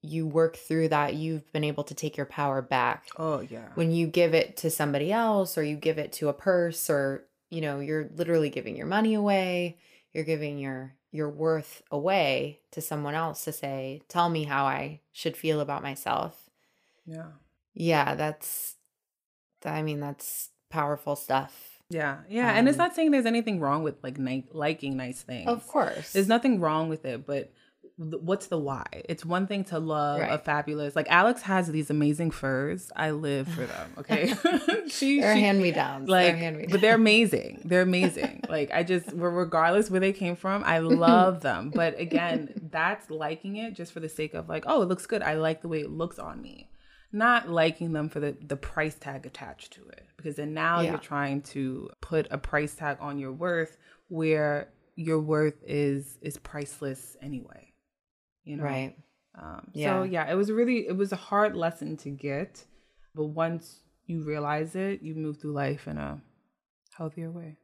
you 0.00 0.26
work 0.26 0.56
through 0.56 0.88
that, 0.88 1.14
you've 1.14 1.50
been 1.52 1.64
able 1.64 1.84
to 1.84 1.94
take 1.94 2.16
your 2.16 2.26
power 2.26 2.62
back. 2.62 3.08
Oh, 3.16 3.40
yeah. 3.40 3.68
When 3.74 3.90
you 3.90 4.06
give 4.06 4.34
it 4.34 4.56
to 4.58 4.70
somebody 4.70 5.12
else 5.12 5.58
or 5.58 5.62
you 5.62 5.76
give 5.76 5.98
it 5.98 6.12
to 6.14 6.28
a 6.28 6.32
purse 6.32 6.88
or 6.88 7.27
you 7.50 7.60
know 7.60 7.80
you're 7.80 8.08
literally 8.14 8.50
giving 8.50 8.76
your 8.76 8.86
money 8.86 9.14
away 9.14 9.78
you're 10.12 10.24
giving 10.24 10.58
your 10.58 10.94
your 11.10 11.28
worth 11.30 11.82
away 11.90 12.60
to 12.70 12.80
someone 12.80 13.14
else 13.14 13.44
to 13.44 13.52
say 13.52 14.02
tell 14.08 14.28
me 14.28 14.44
how 14.44 14.64
i 14.64 15.00
should 15.12 15.36
feel 15.36 15.60
about 15.60 15.82
myself. 15.82 16.50
Yeah. 17.06 17.28
Yeah 17.74 18.14
that's 18.14 18.76
i 19.64 19.82
mean 19.82 20.00
that's 20.00 20.50
powerful 20.70 21.16
stuff 21.16 21.80
yeah 21.90 22.18
yeah 22.28 22.50
um, 22.50 22.56
and 22.58 22.68
it's 22.68 22.76
um 22.78 22.84
not 22.84 22.94
saying 22.94 23.10
there's 23.10 23.24
anything 23.26 23.60
wrong 23.60 23.82
with 23.82 23.96
like 24.02 24.18
ni- 24.18 24.46
liking 24.52 24.96
nice 24.96 25.22
things. 25.22 25.48
Of 25.48 25.66
course. 25.66 26.12
there's 26.12 26.28
nothing 26.28 26.60
wrong 26.60 26.88
with 26.88 27.04
it 27.04 27.26
but 27.26 27.52
what's 27.98 28.46
the 28.46 28.58
why? 28.58 28.84
It's 29.08 29.24
one 29.24 29.48
thing 29.48 29.64
to 29.64 29.78
love 29.80 30.20
right. 30.20 30.32
a 30.32 30.38
fabulous 30.38 30.94
like 30.94 31.08
Alex 31.10 31.42
has 31.42 31.66
these 31.66 31.90
amazing 31.90 32.30
furs. 32.30 32.92
I 32.94 33.10
live 33.10 33.48
for 33.48 33.66
them. 33.66 33.92
Okay, 33.98 34.32
she 34.88 35.20
they're 35.20 35.34
hand 35.34 35.60
me 35.60 35.72
downs. 35.72 36.08
Like, 36.08 36.38
they're 36.38 36.66
but 36.70 36.80
they're 36.80 36.94
amazing. 36.94 37.62
They're 37.64 37.82
amazing. 37.82 38.44
like 38.48 38.70
I 38.72 38.84
just 38.84 39.08
regardless 39.12 39.90
where 39.90 40.00
they 40.00 40.12
came 40.12 40.36
from, 40.36 40.62
I 40.64 40.78
love 40.78 41.40
them. 41.40 41.70
But 41.74 41.98
again, 41.98 42.68
that's 42.70 43.10
liking 43.10 43.56
it 43.56 43.74
just 43.74 43.92
for 43.92 44.00
the 44.00 44.08
sake 44.08 44.34
of 44.34 44.48
like, 44.48 44.64
oh, 44.66 44.82
it 44.82 44.88
looks 44.88 45.06
good. 45.06 45.22
I 45.22 45.34
like 45.34 45.62
the 45.62 45.68
way 45.68 45.80
it 45.80 45.90
looks 45.90 46.18
on 46.18 46.40
me. 46.40 46.70
Not 47.10 47.48
liking 47.48 47.92
them 47.92 48.08
for 48.08 48.20
the 48.20 48.36
the 48.40 48.56
price 48.56 48.94
tag 48.94 49.26
attached 49.26 49.72
to 49.72 49.88
it 49.88 50.06
because 50.16 50.36
then 50.36 50.54
now 50.54 50.80
yeah. 50.80 50.90
you're 50.90 50.98
trying 50.98 51.42
to 51.42 51.90
put 52.00 52.28
a 52.30 52.38
price 52.38 52.74
tag 52.74 52.98
on 53.00 53.18
your 53.18 53.32
worth 53.32 53.76
where 54.08 54.68
your 54.94 55.18
worth 55.18 55.62
is 55.66 56.18
is 56.22 56.36
priceless 56.38 57.16
anyway 57.20 57.67
you 58.48 58.56
know? 58.56 58.64
Right. 58.64 58.96
Um, 59.40 59.70
yeah. 59.72 59.98
so 59.98 60.02
yeah. 60.02 60.30
it 60.30 60.34
was 60.34 60.50
really 60.50 60.88
it 60.88 60.96
was 60.96 61.12
a 61.12 61.16
hard 61.16 61.54
lesson 61.54 61.96
to 61.98 62.10
get 62.10 62.64
but 63.14 63.26
once 63.26 63.80
you 64.06 64.22
realize 64.22 64.74
it 64.74 65.02
you 65.02 65.14
move 65.14 65.38
through 65.38 65.52
life 65.52 65.86
in 65.86 65.98
a 65.98 66.20
healthier 66.96 67.30
way. 67.30 67.56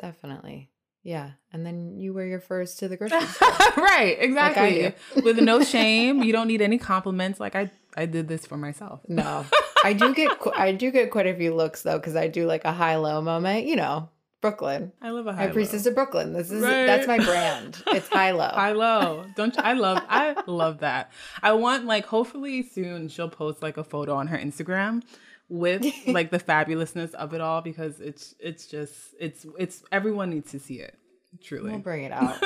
Definitely. 0.00 0.70
Yeah. 1.02 1.32
And 1.52 1.66
then 1.66 1.98
you 1.98 2.14
wear 2.14 2.26
your 2.26 2.40
furs 2.40 2.76
to 2.76 2.88
the 2.88 2.96
grocery 2.98 3.20
store. 3.26 3.50
Right 3.76 4.16
exactly. 4.18 4.94
like 5.14 5.24
with 5.24 5.40
no 5.40 5.62
shame 5.74 6.22
you 6.22 6.32
don't 6.32 6.48
need 6.48 6.62
any 6.62 6.78
compliments. 6.78 7.40
Like 7.40 7.56
i 7.56 7.70
i 7.96 8.06
did 8.06 8.28
this 8.28 8.46
for 8.46 8.56
myself. 8.56 9.00
No. 9.08 9.44
I 9.84 9.94
do 9.94 10.14
get 10.14 10.30
i 10.54 10.70
do 10.70 10.92
get 10.92 11.10
quite 11.10 11.26
a 11.26 11.34
few 11.34 11.52
looks 11.54 11.82
though 11.82 11.98
because 11.98 12.14
i 12.14 12.28
do 12.28 12.46
like 12.46 12.64
a 12.64 12.70
high 12.70 12.94
low 12.94 13.20
moment 13.20 13.66
you 13.66 13.74
know 13.74 14.08
Brooklyn. 14.42 14.92
I 15.00 15.10
love 15.10 15.26
a 15.28 15.32
high. 15.32 15.46
My 15.46 15.52
priestess 15.52 15.86
of 15.86 15.94
Brooklyn. 15.94 16.32
This 16.34 16.50
is 16.50 16.62
right. 16.62 16.84
that's 16.84 17.06
my 17.06 17.16
brand. 17.18 17.82
It's 17.92 18.08
high 18.08 18.32
low. 18.32 18.48
high 18.48 18.72
low. 18.72 19.24
Don't 19.36 19.56
you, 19.56 19.62
I 19.62 19.72
love 19.74 20.02
I 20.08 20.34
love 20.46 20.80
that. 20.80 21.12
I 21.42 21.52
want 21.52 21.86
like 21.86 22.04
hopefully 22.04 22.62
soon 22.62 23.08
she'll 23.08 23.30
post 23.30 23.62
like 23.62 23.76
a 23.76 23.84
photo 23.84 24.14
on 24.16 24.26
her 24.26 24.36
Instagram 24.36 25.02
with 25.48 25.86
like 26.08 26.30
the 26.30 26.40
fabulousness 26.40 27.14
of 27.14 27.32
it 27.32 27.40
all 27.40 27.62
because 27.62 28.00
it's 28.00 28.34
it's 28.40 28.66
just 28.66 29.14
it's 29.18 29.46
it's 29.58 29.84
everyone 29.92 30.30
needs 30.30 30.50
to 30.50 30.58
see 30.58 30.80
it. 30.80 30.98
Truly. 31.40 31.70
We'll 31.70 31.78
bring 31.78 32.04
it 32.04 32.12
out. 32.12 32.36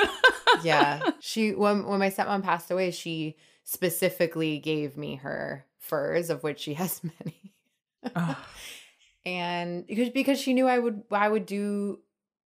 yeah. 0.63 1.01
She 1.19 1.53
when 1.53 1.85
when 1.87 1.99
my 1.99 2.11
stepmom 2.11 2.43
passed 2.43 2.69
away, 2.69 2.91
she 2.91 3.35
specifically 3.63 4.59
gave 4.59 4.95
me 4.97 5.15
her 5.15 5.65
furs, 5.79 6.29
of 6.29 6.43
which 6.43 6.59
she 6.59 6.75
has 6.75 7.01
many. 7.03 7.53
oh 8.15 8.37
and 9.27 9.85
because 9.85 10.09
because 10.09 10.39
she 10.39 10.53
knew 10.53 10.67
I 10.67 10.79
would 10.79 11.03
I 11.11 11.27
would 11.27 11.45
do 11.45 11.99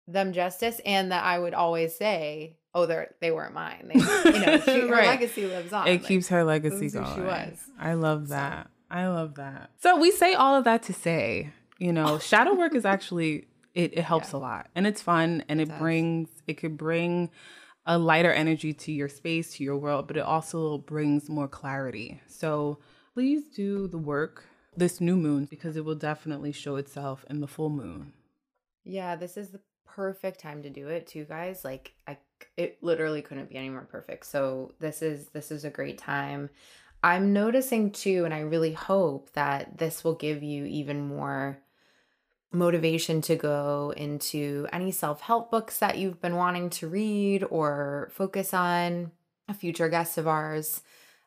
them 0.07 0.33
justice 0.33 0.81
and 0.85 1.13
that 1.13 1.23
I 1.23 1.39
would 1.39 1.53
always 1.53 1.95
say, 1.95 2.57
"Oh, 2.73 2.85
they're 2.85 3.15
they 3.21 3.31
weren't 3.31 3.53
mine." 3.53 3.89
They, 3.93 3.99
you 4.31 4.45
know, 4.45 4.59
she, 4.59 4.81
her 4.81 4.87
right. 4.87 5.07
legacy 5.07 5.45
lives 5.45 5.71
on. 5.71 5.87
It 5.87 5.91
like, 5.91 6.03
keeps 6.03 6.27
her 6.27 6.43
legacy 6.43 6.89
going. 6.89 7.15
She 7.15 7.21
was. 7.21 7.57
I 7.79 7.93
love 7.93 8.27
that. 8.27 8.65
So. 8.65 8.71
I 8.91 9.07
love 9.07 9.35
that. 9.35 9.71
So 9.81 9.97
we 9.97 10.11
say 10.11 10.33
all 10.33 10.55
of 10.55 10.65
that 10.65 10.83
to 10.83 10.93
say, 10.93 11.53
you 11.79 11.93
know, 11.93 12.19
shadow 12.19 12.53
work 12.53 12.75
is 12.75 12.83
actually 12.85 13.47
it, 13.73 13.97
it 13.97 14.03
helps 14.03 14.33
yeah. 14.33 14.37
a 14.37 14.39
lot 14.39 14.67
and 14.75 14.85
it's 14.85 15.01
fun 15.01 15.45
and 15.47 15.61
it, 15.61 15.69
it 15.69 15.79
brings 15.79 16.27
it 16.45 16.55
could 16.55 16.77
bring 16.77 17.29
a 17.85 17.97
lighter 17.97 18.33
energy 18.33 18.73
to 18.73 18.91
your 18.91 19.07
space, 19.07 19.53
to 19.53 19.63
your 19.63 19.77
world, 19.77 20.07
but 20.07 20.17
it 20.17 20.23
also 20.23 20.79
brings 20.79 21.29
more 21.29 21.47
clarity. 21.47 22.19
So 22.27 22.79
please 23.13 23.47
do 23.55 23.87
the 23.87 23.97
work 23.97 24.43
this 24.77 25.01
new 25.01 25.15
moon 25.15 25.45
because 25.45 25.77
it 25.77 25.85
will 25.85 25.95
definitely 25.95 26.51
show 26.51 26.75
itself 26.75 27.25
in 27.29 27.41
the 27.41 27.47
full 27.47 27.69
moon. 27.69 28.13
Yeah, 28.83 29.15
this 29.15 29.37
is 29.37 29.49
the 29.49 29.61
perfect 29.85 30.39
time 30.39 30.61
to 30.63 30.69
do 30.69 30.89
it 30.89 31.07
too, 31.07 31.25
guys. 31.25 31.63
Like 31.63 31.93
I 32.07 32.17
it 32.57 32.77
literally 32.81 33.21
couldn't 33.21 33.49
be 33.49 33.55
any 33.55 33.69
more 33.69 33.85
perfect. 33.85 34.25
So 34.25 34.73
this 34.79 35.01
is 35.01 35.29
this 35.29 35.51
is 35.51 35.63
a 35.63 35.69
great 35.69 35.97
time. 35.97 36.49
I'm 37.03 37.33
noticing 37.33 37.91
too 37.91 38.25
and 38.25 38.33
I 38.33 38.39
really 38.39 38.73
hope 38.73 39.31
that 39.33 39.77
this 39.77 40.03
will 40.03 40.15
give 40.15 40.43
you 40.43 40.65
even 40.65 41.07
more 41.07 41.59
motivation 42.51 43.21
to 43.21 43.35
go 43.35 43.93
into 43.95 44.67
any 44.71 44.91
self-help 44.91 45.51
books 45.51 45.79
that 45.79 45.97
you've 45.97 46.21
been 46.21 46.35
wanting 46.35 46.69
to 46.71 46.87
read 46.87 47.43
or 47.49 48.09
focus 48.11 48.53
on. 48.53 49.11
A 49.47 49.53
future 49.53 49.89
guest 49.89 50.17
of 50.17 50.27
ours 50.27 50.81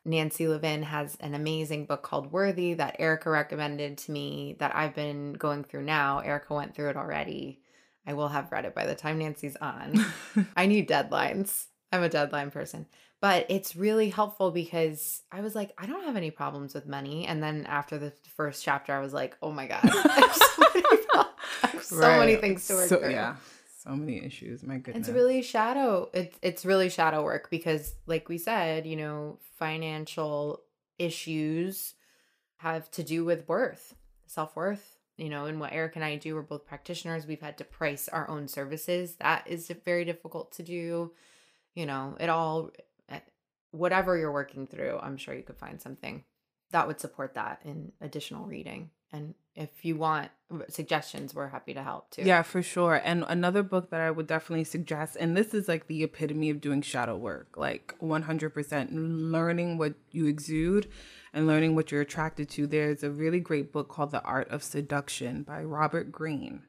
Nancy 0.05 0.47
Levin 0.47 0.83
has 0.83 1.17
an 1.19 1.33
amazing 1.33 1.85
book 1.85 2.03
called 2.03 2.31
Worthy 2.31 2.73
that 2.75 2.95
Erica 2.99 3.29
recommended 3.29 3.97
to 3.99 4.11
me 4.11 4.55
that 4.59 4.75
I've 4.75 4.95
been 4.95 5.33
going 5.33 5.63
through 5.63 5.83
now. 5.83 6.19
Erica 6.19 6.53
went 6.53 6.75
through 6.75 6.89
it 6.89 6.97
already. 6.97 7.61
I 8.07 8.13
will 8.13 8.29
have 8.29 8.51
read 8.51 8.65
it 8.65 8.73
by 8.73 8.85
the 8.85 8.95
time 8.95 9.19
Nancy's 9.19 9.57
on. 9.57 10.05
I 10.57 10.65
need 10.65 10.89
deadlines. 10.89 11.65
I'm 11.91 12.03
a 12.03 12.09
deadline 12.09 12.51
person. 12.51 12.87
But 13.21 13.45
it's 13.49 13.75
really 13.75 14.09
helpful 14.09 14.51
because 14.51 15.21
I 15.31 15.41
was 15.41 15.53
like, 15.53 15.73
I 15.77 15.85
don't 15.85 16.05
have 16.05 16.15
any 16.15 16.31
problems 16.31 16.73
with 16.73 16.87
money. 16.87 17.25
And 17.25 17.43
then 17.43 17.65
after 17.65 17.97
the 17.97 18.13
first 18.37 18.63
chapter, 18.63 18.93
I 18.93 18.99
was 18.99 19.13
like, 19.13 19.37
oh 19.41 19.51
my 19.51 19.67
God, 19.67 19.81
I 19.83 20.21
have 20.21 20.35
so 20.35 20.63
many, 20.73 20.85
I 21.63 21.67
have 21.67 21.83
so 21.83 21.97
right. 21.97 22.19
many 22.19 22.35
things 22.37 22.65
to 22.67 22.75
work 22.75 22.87
so, 22.87 22.99
through. 22.99 23.11
Yeah 23.11 23.35
so 23.89 23.95
many 23.95 24.23
issues. 24.23 24.63
My 24.63 24.77
goodness. 24.77 25.07
It's 25.07 25.15
really 25.15 25.41
shadow. 25.41 26.09
It's 26.13 26.37
it's 26.41 26.65
really 26.65 26.89
shadow 26.89 27.23
work 27.23 27.49
because, 27.49 27.95
like 28.05 28.29
we 28.29 28.37
said, 28.37 28.85
you 28.85 28.95
know, 28.95 29.39
financial 29.57 30.61
issues 30.97 31.95
have 32.57 32.89
to 32.91 33.03
do 33.03 33.25
with 33.25 33.47
worth, 33.47 33.95
self 34.27 34.55
worth. 34.55 34.97
You 35.17 35.27
know, 35.27 35.47
and 35.47 35.59
what 35.59 35.73
Eric 35.73 35.97
and 35.97 36.05
I 36.05 36.15
do, 36.15 36.35
we're 36.35 36.43
both 36.43 36.65
practitioners. 36.65 37.27
We've 37.27 37.41
had 37.41 37.57
to 37.57 37.65
price 37.65 38.07
our 38.07 38.29
own 38.29 38.47
services. 38.47 39.15
That 39.15 39.45
is 39.47 39.69
very 39.83 40.05
difficult 40.05 40.53
to 40.53 40.63
do. 40.63 41.11
You 41.75 41.85
know, 41.85 42.15
it 42.21 42.29
all, 42.29 42.71
eh, 43.09 43.19
whatever 43.71 44.17
you're 44.17 44.31
working 44.31 44.65
through, 44.65 44.97
I'm 45.01 45.17
sure 45.17 45.33
you 45.33 45.43
could 45.43 45.57
find 45.57 45.81
something 45.81 46.23
that 46.71 46.87
would 46.87 46.99
support 46.99 47.33
that 47.33 47.61
in 47.65 47.91
additional 47.99 48.45
reading. 48.45 48.91
And 49.11 49.33
if 49.55 49.83
you 49.83 49.95
want 49.95 50.31
suggestions, 50.69 51.35
we're 51.35 51.49
happy 51.49 51.73
to 51.73 51.83
help 51.83 52.09
too. 52.11 52.23
Yeah, 52.23 52.41
for 52.43 52.61
sure. 52.61 53.01
And 53.03 53.25
another 53.27 53.63
book 53.63 53.89
that 53.89 54.01
I 54.01 54.11
would 54.11 54.27
definitely 54.27 54.63
suggest, 54.63 55.17
and 55.19 55.35
this 55.35 55.53
is 55.53 55.67
like 55.67 55.87
the 55.87 56.03
epitome 56.03 56.49
of 56.49 56.61
doing 56.61 56.81
shadow 56.81 57.17
work, 57.17 57.57
like 57.57 57.93
100% 58.01 58.89
learning 58.91 59.77
what 59.77 59.95
you 60.11 60.27
exude 60.27 60.89
and 61.33 61.45
learning 61.45 61.75
what 61.75 61.91
you're 61.91 62.01
attracted 62.01 62.49
to. 62.51 62.67
There's 62.67 63.03
a 63.03 63.11
really 63.11 63.39
great 63.39 63.71
book 63.71 63.89
called 63.89 64.11
The 64.11 64.23
Art 64.23 64.49
of 64.49 64.63
Seduction 64.63 65.43
by 65.43 65.63
Robert 65.63 66.11
Greene. 66.11 66.63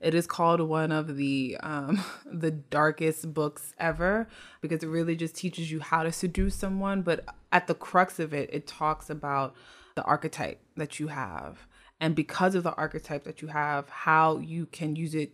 It 0.00 0.14
is 0.14 0.26
called 0.26 0.60
one 0.60 0.90
of 0.90 1.16
the 1.16 1.56
um, 1.60 2.02
the 2.26 2.50
darkest 2.50 3.32
books 3.32 3.72
ever 3.78 4.26
because 4.60 4.82
it 4.82 4.88
really 4.88 5.14
just 5.14 5.36
teaches 5.36 5.70
you 5.70 5.78
how 5.78 6.02
to 6.02 6.10
seduce 6.10 6.56
someone. 6.56 7.02
But 7.02 7.24
at 7.52 7.68
the 7.68 7.74
crux 7.74 8.18
of 8.18 8.34
it, 8.34 8.50
it 8.52 8.66
talks 8.66 9.08
about 9.08 9.54
the 9.94 10.02
archetype 10.02 10.60
that 10.76 10.98
you 10.98 11.08
have 11.08 11.68
and 12.02 12.16
because 12.16 12.56
of 12.56 12.64
the 12.64 12.74
archetype 12.74 13.22
that 13.22 13.42
you 13.42 13.48
have, 13.48 13.88
how 13.88 14.38
you 14.38 14.66
can 14.66 14.96
use 14.96 15.14
it 15.14 15.32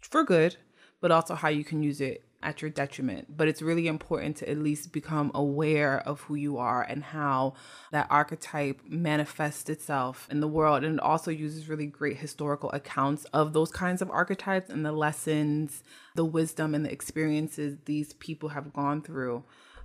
for 0.00 0.24
good, 0.24 0.56
but 1.02 1.10
also 1.10 1.34
how 1.34 1.48
you 1.48 1.64
can 1.64 1.82
use 1.82 2.00
it 2.00 2.24
at 2.42 2.62
your 2.62 2.70
detriment. 2.70 3.36
But 3.36 3.46
it's 3.46 3.60
really 3.60 3.86
important 3.86 4.38
to 4.38 4.50
at 4.50 4.56
least 4.56 4.94
become 4.94 5.30
aware 5.34 6.00
of 6.00 6.22
who 6.22 6.34
you 6.34 6.56
are 6.56 6.82
and 6.82 7.04
how 7.04 7.52
that 7.90 8.06
archetype 8.08 8.80
manifests 8.88 9.68
itself 9.68 10.26
in 10.30 10.40
the 10.40 10.48
world. 10.48 10.82
And 10.82 10.94
it 10.94 11.02
also 11.02 11.30
uses 11.30 11.68
really 11.68 11.86
great 11.86 12.16
historical 12.16 12.70
accounts 12.70 13.26
of 13.26 13.52
those 13.52 13.70
kinds 13.70 14.00
of 14.00 14.10
archetypes 14.10 14.70
and 14.70 14.86
the 14.86 14.92
lessons, 14.92 15.82
the 16.14 16.24
wisdom, 16.24 16.74
and 16.74 16.86
the 16.86 16.90
experiences 16.90 17.76
these 17.84 18.14
people 18.14 18.48
have 18.48 18.72
gone 18.72 19.02
through 19.02 19.44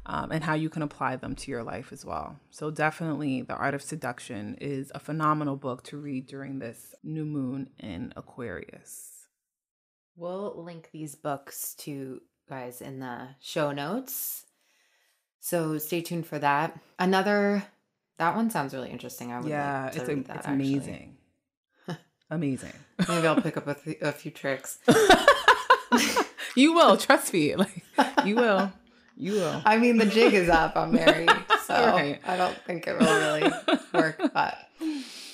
um, 0.10 0.32
and 0.32 0.44
how 0.44 0.54
you 0.54 0.70
can 0.70 0.82
apply 0.82 1.18
them 1.18 1.36
to 1.36 1.52
your 1.52 1.64
life 1.64 1.92
as 1.92 2.06
well. 2.06 2.40
So, 2.50 2.72
definitely, 2.72 3.42
The 3.42 3.56
Art 3.56 3.74
of 3.74 3.82
Seduction 3.82 4.56
is 4.62 4.90
a 4.96 5.00
phenomenal 5.00 5.58
book 5.58 5.84
to 5.84 5.98
read 5.98 6.28
during 6.28 6.60
this 6.60 6.96
new 7.04 7.26
moon 7.26 7.70
in 7.78 8.14
Aquarius. 8.16 9.28
We'll 10.16 10.64
link 10.64 10.90
these 10.94 11.16
books 11.16 11.76
to 11.80 12.22
guys 12.50 12.82
in 12.82 13.02
the 13.02 13.30
show 13.42 13.74
notes. 13.74 14.46
So, 15.42 15.78
stay 15.78 16.02
tuned 16.02 16.26
for 16.26 16.40
that. 16.40 16.80
Another, 16.98 17.64
that 18.18 18.34
one 18.34 18.50
sounds 18.50 18.74
really 18.74 18.90
interesting. 18.90 19.34
I 19.34 19.42
would 19.42 19.50
yeah, 19.50 19.88
like 19.88 19.96
it's, 19.98 20.10
a, 20.10 20.16
that, 20.16 20.38
it's 20.38 20.48
amazing. 20.48 21.18
amazing. 22.32 22.74
Maybe 23.10 23.28
I'll 23.28 23.42
pick 23.42 23.58
up 23.58 23.68
a, 23.68 23.74
th- 23.76 23.98
a 24.02 24.14
few 24.14 24.32
tricks. 24.32 24.80
you 26.56 26.74
will, 26.74 26.96
trust 26.96 27.34
me. 27.34 27.58
Like, 27.58 27.84
you 28.24 28.36
will. 28.38 28.72
You 29.18 29.34
will. 29.34 29.62
I 29.66 29.78
mean, 29.78 29.98
the 29.98 30.06
jig 30.06 30.34
is 30.34 30.48
up. 30.48 30.76
I'm 30.76 30.92
married, 30.92 31.30
so 31.66 31.74
right. 31.74 32.20
I 32.24 32.38
don't 32.38 32.58
think 32.66 32.88
it 32.88 33.00
will 33.00 33.06
really 33.06 33.52
work. 33.94 34.22
But 34.32 34.58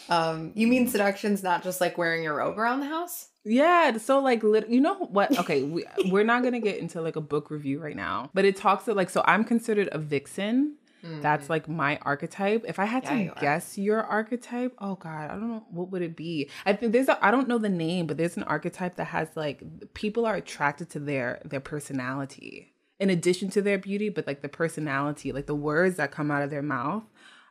um, 0.09 0.51
you 0.55 0.67
mean 0.67 0.87
seduction's 0.87 1.43
not 1.43 1.63
just 1.63 1.81
like 1.81 1.97
wearing 1.97 2.23
your 2.23 2.35
robe 2.37 2.57
around 2.57 2.79
the 2.79 2.87
house? 2.87 3.27
Yeah. 3.43 3.97
So 3.97 4.19
like, 4.19 4.41
you 4.41 4.79
know 4.79 4.95
what? 4.95 5.37
Okay, 5.37 5.63
we 5.63 5.85
we're 6.05 6.23
not 6.23 6.43
gonna 6.43 6.61
get 6.61 6.77
into 6.77 7.01
like 7.01 7.17
a 7.17 7.21
book 7.21 7.51
review 7.51 7.79
right 7.79 7.95
now, 7.95 8.29
but 8.33 8.45
it 8.45 8.55
talks 8.55 8.85
to 8.85 8.93
like. 8.93 9.09
So 9.09 9.21
I'm 9.25 9.43
considered 9.43 9.89
a 9.91 9.97
vixen. 9.97 10.77
Mm-hmm. 11.03 11.21
That's 11.21 11.49
like 11.49 11.67
my 11.67 11.99
archetype. 12.03 12.63
If 12.65 12.79
I 12.79 12.85
had 12.85 13.03
yeah, 13.03 13.09
to 13.09 13.17
you 13.17 13.33
guess 13.41 13.77
your 13.77 14.01
archetype, 14.01 14.73
oh 14.79 14.95
god, 14.95 15.29
I 15.29 15.33
don't 15.33 15.49
know 15.49 15.65
what 15.69 15.91
would 15.91 16.01
it 16.01 16.15
be. 16.15 16.49
I 16.65 16.71
think 16.71 16.93
there's 16.93 17.09
a 17.09 17.23
I 17.23 17.29
don't 17.29 17.49
know 17.49 17.57
the 17.57 17.67
name, 17.67 18.07
but 18.07 18.15
there's 18.15 18.37
an 18.37 18.43
archetype 18.43 18.95
that 18.95 19.07
has 19.07 19.27
like 19.35 19.61
people 19.93 20.25
are 20.25 20.35
attracted 20.35 20.89
to 20.91 20.99
their 20.99 21.41
their 21.43 21.59
personality 21.59 22.72
in 23.03 23.09
addition 23.09 23.49
to 23.49 23.61
their 23.61 23.77
beauty, 23.77 24.07
but 24.07 24.25
like 24.25 24.41
the 24.41 24.49
personality, 24.49 25.33
like 25.33 25.45
the 25.45 25.53
words 25.55 25.97
that 25.97 26.11
come 26.11 26.31
out 26.31 26.41
of 26.41 26.49
their 26.49 26.61
mouth 26.61 27.03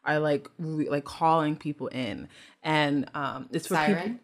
are 0.05 0.19
like 0.19 0.49
re- 0.59 0.88
like 0.88 1.05
calling 1.05 1.57
people 1.57 1.88
in. 1.88 2.27
And 2.62 3.09
um 3.15 3.49
it's 3.53 3.67
for 3.67 3.75
siren. 3.75 4.19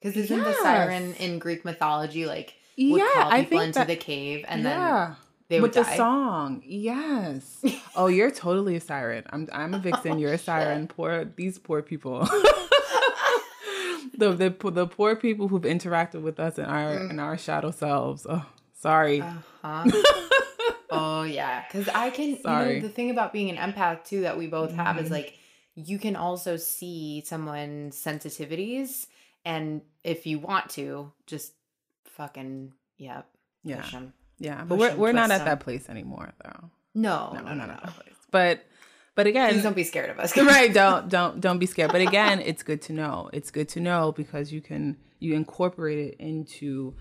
Because 0.00 0.16
isn't 0.16 0.38
yes. 0.38 0.56
the 0.56 0.62
siren 0.62 1.14
in 1.14 1.40
Greek 1.40 1.64
mythology 1.64 2.26
like 2.26 2.54
would 2.78 3.00
yeah, 3.00 3.08
call 3.14 3.30
people 3.32 3.60
into 3.60 3.80
that, 3.80 3.88
the 3.88 3.96
cave 3.96 4.44
and 4.46 4.62
yeah. 4.62 5.06
then 5.08 5.16
they 5.48 5.60
would 5.60 5.74
with 5.74 5.84
die? 5.84 5.90
the 5.90 5.96
song? 5.96 6.62
Yes. 6.64 7.64
oh, 7.96 8.06
you're 8.06 8.30
totally 8.30 8.76
a 8.76 8.80
siren. 8.80 9.24
I'm 9.30 9.48
I'm 9.52 9.74
a 9.74 9.78
vixen. 9.86 10.20
You're 10.20 10.34
a 10.34 10.38
siren. 10.38 10.86
Poor 10.86 11.24
these 11.24 11.58
poor 11.58 11.82
people. 11.82 12.20
the, 14.16 14.32
the 14.32 14.70
the 14.70 14.86
poor 14.86 15.16
people 15.16 15.48
who've 15.48 15.62
interacted 15.62 16.22
with 16.22 16.38
us 16.38 16.56
in 16.56 16.66
our 16.66 16.98
mm. 16.98 17.10
in 17.10 17.18
our 17.18 17.36
shadow 17.36 17.72
selves. 17.72 18.26
Oh, 18.28 18.46
sorry. 18.72 19.20
Uh-huh. 19.20 19.90
Oh 20.92 21.22
yeah, 21.22 21.64
because 21.66 21.88
I 21.88 22.10
can. 22.10 22.40
Sorry. 22.40 22.76
You 22.76 22.80
know, 22.82 22.88
the 22.88 22.92
thing 22.92 23.10
about 23.10 23.32
being 23.32 23.56
an 23.56 23.72
empath 23.72 24.04
too 24.04 24.22
that 24.22 24.38
we 24.38 24.46
both 24.46 24.70
mm-hmm. 24.70 24.80
have 24.80 24.98
is 24.98 25.04
mm-hmm. 25.04 25.14
like 25.14 25.38
you 25.74 25.98
can 25.98 26.16
also 26.16 26.56
see 26.56 27.22
someone's 27.26 27.96
sensitivities, 27.96 29.06
and 29.44 29.82
if 30.04 30.26
you 30.26 30.38
want 30.38 30.70
to, 30.70 31.12
just 31.26 31.52
fucking 32.04 32.72
yep, 32.98 33.26
yeah, 33.64 33.84
yeah. 33.92 34.00
yeah. 34.38 34.64
But 34.64 34.78
we're 34.78 34.94
we're 34.96 35.12
not 35.12 35.30
at 35.30 35.38
them. 35.38 35.46
that 35.46 35.60
place 35.60 35.88
anymore, 35.88 36.32
though. 36.44 36.70
No, 36.94 37.32
no, 37.34 37.42
no, 37.42 37.54
no. 37.54 37.66
that 37.66 37.94
place. 37.94 38.14
But 38.30 38.64
but 39.14 39.26
again, 39.26 39.50
Please 39.50 39.62
don't 39.62 39.76
be 39.76 39.84
scared 39.84 40.10
of 40.10 40.18
us. 40.18 40.36
right? 40.36 40.72
Don't 40.74 41.08
don't 41.08 41.40
don't 41.40 41.58
be 41.58 41.66
scared. 41.66 41.92
But 41.92 42.00
again, 42.00 42.40
it's 42.40 42.62
good 42.62 42.80
to 42.82 42.92
know. 42.92 43.28
It's 43.32 43.50
good 43.50 43.68
to 43.70 43.80
know 43.80 44.12
because 44.12 44.52
you 44.52 44.60
can 44.60 44.96
you 45.18 45.34
incorporate 45.34 45.98
it 45.98 46.16
into 46.18 46.94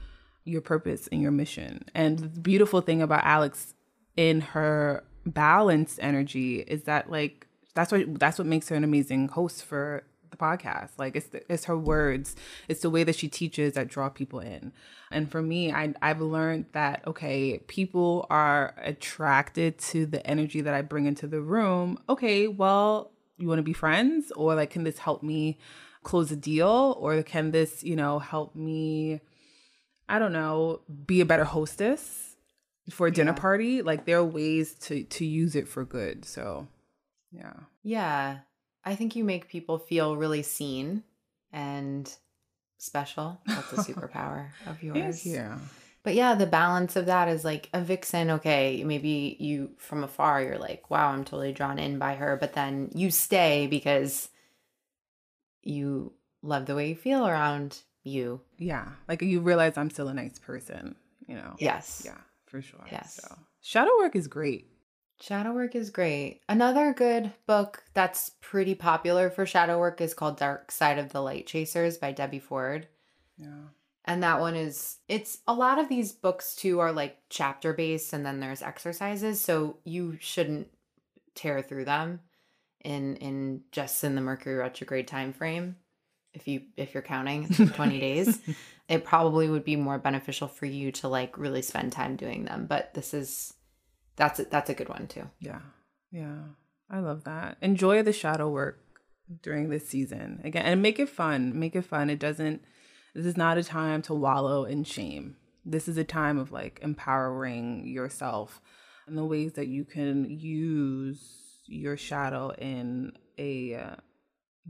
your 0.44 0.62
purpose 0.62 1.08
and 1.12 1.22
your 1.22 1.32
mission. 1.32 1.86
And 1.94 2.20
the 2.20 2.28
beautiful 2.28 2.82
thing 2.82 3.02
about 3.02 3.24
Alex 3.24 3.74
in 4.18 4.42
her 4.42 5.04
balanced 5.26 6.00
energy 6.02 6.60
is 6.62 6.84
that 6.84 7.10
like 7.10 7.48
that's 7.74 7.92
what 7.92 8.20
that's 8.20 8.38
what 8.38 8.48
makes 8.48 8.70
her 8.70 8.76
an 8.76 8.84
amazing 8.84 9.30
host 9.30 9.64
for 9.64 10.04
the 10.30 10.38
podcast. 10.38 10.92
Like 10.98 11.16
it's 11.16 11.28
the, 11.28 11.42
it's 11.52 11.66
her 11.66 11.78
words. 11.78 12.36
It's 12.68 12.82
the 12.82 12.90
way 12.90 13.04
that 13.04 13.16
she 13.16 13.28
teaches 13.28 13.74
that 13.74 13.88
draw 13.88 14.10
people 14.10 14.40
in. 14.40 14.74
And 15.12 15.30
for 15.30 15.42
me 15.42 15.72
I, 15.72 15.94
i've 16.02 16.22
learned 16.22 16.66
that 16.72 17.06
okay 17.06 17.60
people 17.68 18.26
are 18.30 18.74
attracted 18.82 19.78
to 19.78 20.06
the 20.06 20.26
energy 20.26 20.62
that 20.62 20.74
i 20.74 20.82
bring 20.82 21.06
into 21.06 21.28
the 21.28 21.42
room. 21.42 21.98
Okay 22.10 22.48
well 22.48 23.12
you 23.38 23.48
want 23.48 23.60
to 23.60 23.64
be 23.64 23.74
friends? 23.74 24.32
Or 24.32 24.56
like 24.56 24.72
can 24.72 24.84
this 24.84 25.00
help 25.00 25.24
me 25.24 25.58
close 26.04 26.32
a 26.32 26.36
deal? 26.36 26.98
Or 27.00 27.22
can 27.24 27.52
this 27.52 27.84
you 27.84 27.96
know 27.96 28.20
help 28.20 28.56
me 28.56 29.22
i 30.10 30.20
don't 30.20 30.34
know 30.34 30.82
be 31.06 31.22
a 31.22 31.26
better 31.26 31.46
hostess 31.46 32.31
for 32.90 33.08
a 33.08 33.12
dinner 33.12 33.32
yeah. 33.32 33.40
party 33.40 33.82
like 33.82 34.06
there 34.06 34.18
are 34.18 34.26
ways 34.26 34.74
to 34.74 35.04
to 35.04 35.26
use 35.26 35.56
it 35.56 35.68
for 35.68 35.86
good 35.86 36.26
so 36.26 36.68
yeah 37.32 37.54
yeah 37.84 38.40
i 38.84 38.96
think 38.96 39.16
you 39.16 39.24
make 39.24 39.48
people 39.48 39.78
feel 39.78 40.18
really 40.18 40.42
seen 40.42 41.04
and 41.54 42.16
special 42.78 43.40
that's 43.46 43.72
a 43.74 43.78
superpower 43.78 44.48
of 44.68 44.82
yours 44.82 45.26
yeah 45.26 45.58
but 46.04 46.16
yeah 46.16 46.34
the 46.34 46.48
balance 46.48 46.96
of 46.96 47.06
that 47.06 47.28
is 47.28 47.46
like 47.46 47.70
a 47.74 47.82
vixen 47.82 48.32
okay 48.32 48.84
maybe 48.84 49.38
you 49.40 49.70
from 49.78 50.04
afar 50.04 50.42
you're 50.42 50.58
like 50.58 50.90
wow 50.90 51.10
i'm 51.10 51.24
totally 51.24 51.54
drawn 51.54 51.78
in 51.78 52.00
by 52.00 52.16
her 52.16 52.36
but 52.38 52.54
then 52.54 52.90
you 52.96 53.12
stay 53.12 53.68
because 53.68 54.30
you 55.64 56.14
love 56.42 56.66
the 56.66 56.76
way 56.76 56.90
you 56.90 56.96
feel 56.96 57.28
around 57.28 57.78
you. 58.04 58.42
Yeah. 58.58 58.88
Like 59.08 59.22
you 59.22 59.42
realize 59.42 59.78
I'm 59.78 59.90
still 59.90 60.08
a 60.08 60.14
nice 60.14 60.40
person, 60.40 60.96
you 61.28 61.36
know? 61.36 61.56
Yes. 61.60 62.04
Yeah, 62.06 62.18
for 62.52 62.62
sure. 62.62 62.86
Yes. 62.92 63.20
So 63.24 63.36
shadow 63.62 63.92
work 63.98 64.16
is 64.16 64.28
great. 64.28 64.68
Shadow 65.22 65.54
work 65.54 65.76
is 65.76 65.90
great. 65.90 66.42
Another 66.50 66.94
good 66.94 67.32
book 67.48 67.84
that's 67.94 68.32
pretty 68.42 68.76
popular 68.76 69.30
for 69.30 69.46
shadow 69.46 69.80
work 69.80 70.02
is 70.02 70.14
called 70.14 70.38
Dark 70.38 70.72
Side 70.72 71.00
of 71.00 71.14
the 71.14 71.22
Light 71.22 71.48
Chasers 71.48 71.98
by 71.98 72.12
Debbie 72.12 72.40
Ford. 72.40 72.88
Yeah. 73.38 73.70
And 74.04 74.24
that 74.24 74.40
one 74.40 74.56
is 74.56 74.98
it's 75.08 75.38
a 75.48 75.54
lot 75.54 75.80
of 75.80 75.88
these 75.88 76.12
books 76.12 76.56
too 76.56 76.80
are 76.80 76.92
like 76.92 77.18
chapter 77.30 77.72
based 77.72 78.14
and 78.14 78.26
then 78.26 78.40
there's 78.40 78.62
exercises, 78.62 79.40
so 79.40 79.78
you 79.86 80.18
shouldn't 80.20 80.68
tear 81.36 81.62
through 81.62 81.86
them 81.86 82.20
in 82.84 83.16
in 83.18 83.62
just 83.72 84.04
in 84.04 84.16
the 84.16 84.22
Mercury 84.22 84.56
retrograde 84.56 85.08
time 85.08 85.32
frame. 85.32 85.78
If 86.34 86.48
you 86.48 86.64
if 86.78 86.94
you're 86.94 87.04
counting 87.04 87.48
20 87.48 88.00
days, 88.00 88.40
it 88.92 89.06
probably 89.06 89.48
would 89.48 89.64
be 89.64 89.78
more 89.78 89.98
beneficial 89.98 90.50
for 90.50 90.66
you 90.66 90.92
to 90.92 91.08
like 91.08 91.38
really 91.38 91.62
spend 91.62 91.94
time 91.94 92.18
doing 92.18 92.44
them, 92.44 92.66
but 92.68 92.94
this 92.94 93.14
is 93.14 93.54
that's 94.18 94.42
a, 94.42 94.44
that's 94.44 94.70
a 94.70 94.74
good 94.74 94.90
one 94.90 95.08
too. 95.08 95.30
Yeah. 95.40 95.62
Yeah. 96.12 96.40
I 96.90 97.00
love 97.00 97.24
that. 97.24 97.58
Enjoy 97.62 98.04
the 98.04 98.12
shadow 98.12 98.50
work 98.50 98.84
during 99.42 99.70
this 99.70 99.88
season. 99.88 100.42
Again, 100.44 100.66
and 100.66 100.82
make 100.82 101.00
it 101.00 101.08
fun. 101.08 101.58
Make 101.58 101.74
it 101.74 101.84
fun. 101.84 102.10
It 102.10 102.20
doesn't 102.20 102.64
this 103.16 103.26
is 103.26 103.38
not 103.38 103.58
a 103.58 103.64
time 103.64 104.02
to 104.04 104.14
wallow 104.14 104.66
in 104.66 104.84
shame. 104.84 105.38
This 105.64 105.88
is 105.88 105.96
a 105.96 106.04
time 106.04 106.38
of 106.38 106.52
like 106.52 106.80
empowering 106.82 107.88
yourself 107.88 108.60
and 109.08 109.18
the 109.18 109.26
ways 109.26 109.54
that 109.54 109.68
you 109.68 109.86
can 109.86 110.30
use 110.30 111.62
your 111.66 111.96
shadow 111.96 112.50
in 112.58 113.14
a 113.38 113.76
uh, 113.76 113.96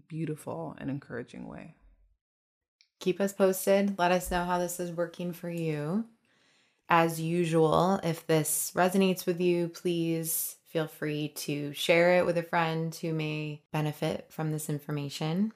beautiful 0.07 0.75
and 0.77 0.91
encouraging 0.91 1.47
way. 1.47 1.75
Keep 3.01 3.19
us 3.19 3.33
posted. 3.33 3.97
Let 3.97 4.11
us 4.11 4.29
know 4.29 4.45
how 4.45 4.59
this 4.59 4.79
is 4.79 4.91
working 4.91 5.33
for 5.33 5.49
you. 5.49 6.05
As 6.87 7.19
usual, 7.19 7.99
if 8.03 8.27
this 8.27 8.71
resonates 8.75 9.25
with 9.25 9.41
you, 9.41 9.69
please 9.69 10.57
feel 10.67 10.87
free 10.87 11.29
to 11.29 11.73
share 11.73 12.19
it 12.19 12.25
with 12.27 12.37
a 12.37 12.43
friend 12.43 12.93
who 12.93 13.11
may 13.11 13.63
benefit 13.73 14.27
from 14.29 14.51
this 14.51 14.69
information. 14.69 15.51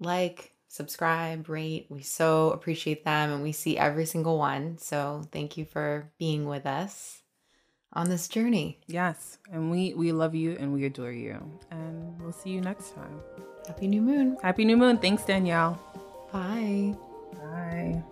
Like, 0.00 0.52
subscribe, 0.68 1.48
rate. 1.48 1.86
We 1.88 2.02
so 2.02 2.50
appreciate 2.50 3.04
them 3.04 3.32
and 3.32 3.42
we 3.42 3.52
see 3.52 3.78
every 3.78 4.04
single 4.04 4.36
one. 4.36 4.76
So 4.76 5.22
thank 5.32 5.56
you 5.56 5.64
for 5.64 6.10
being 6.18 6.44
with 6.46 6.66
us 6.66 7.22
on 7.94 8.10
this 8.10 8.28
journey. 8.28 8.80
Yes, 8.86 9.38
and 9.50 9.70
we 9.70 9.94
we 9.94 10.12
love 10.12 10.34
you 10.34 10.56
and 10.60 10.74
we 10.74 10.84
adore 10.84 11.12
you. 11.12 11.40
And 11.70 12.20
we'll 12.20 12.32
see 12.32 12.50
you 12.50 12.60
next 12.60 12.94
time. 12.94 13.18
Happy 13.66 13.86
new 13.86 14.02
moon. 14.02 14.36
Happy 14.42 14.66
new 14.66 14.76
moon. 14.76 14.98
Thanks 14.98 15.24
Danielle. 15.24 15.80
Bye. 16.32 16.94
Bye. 17.36 18.02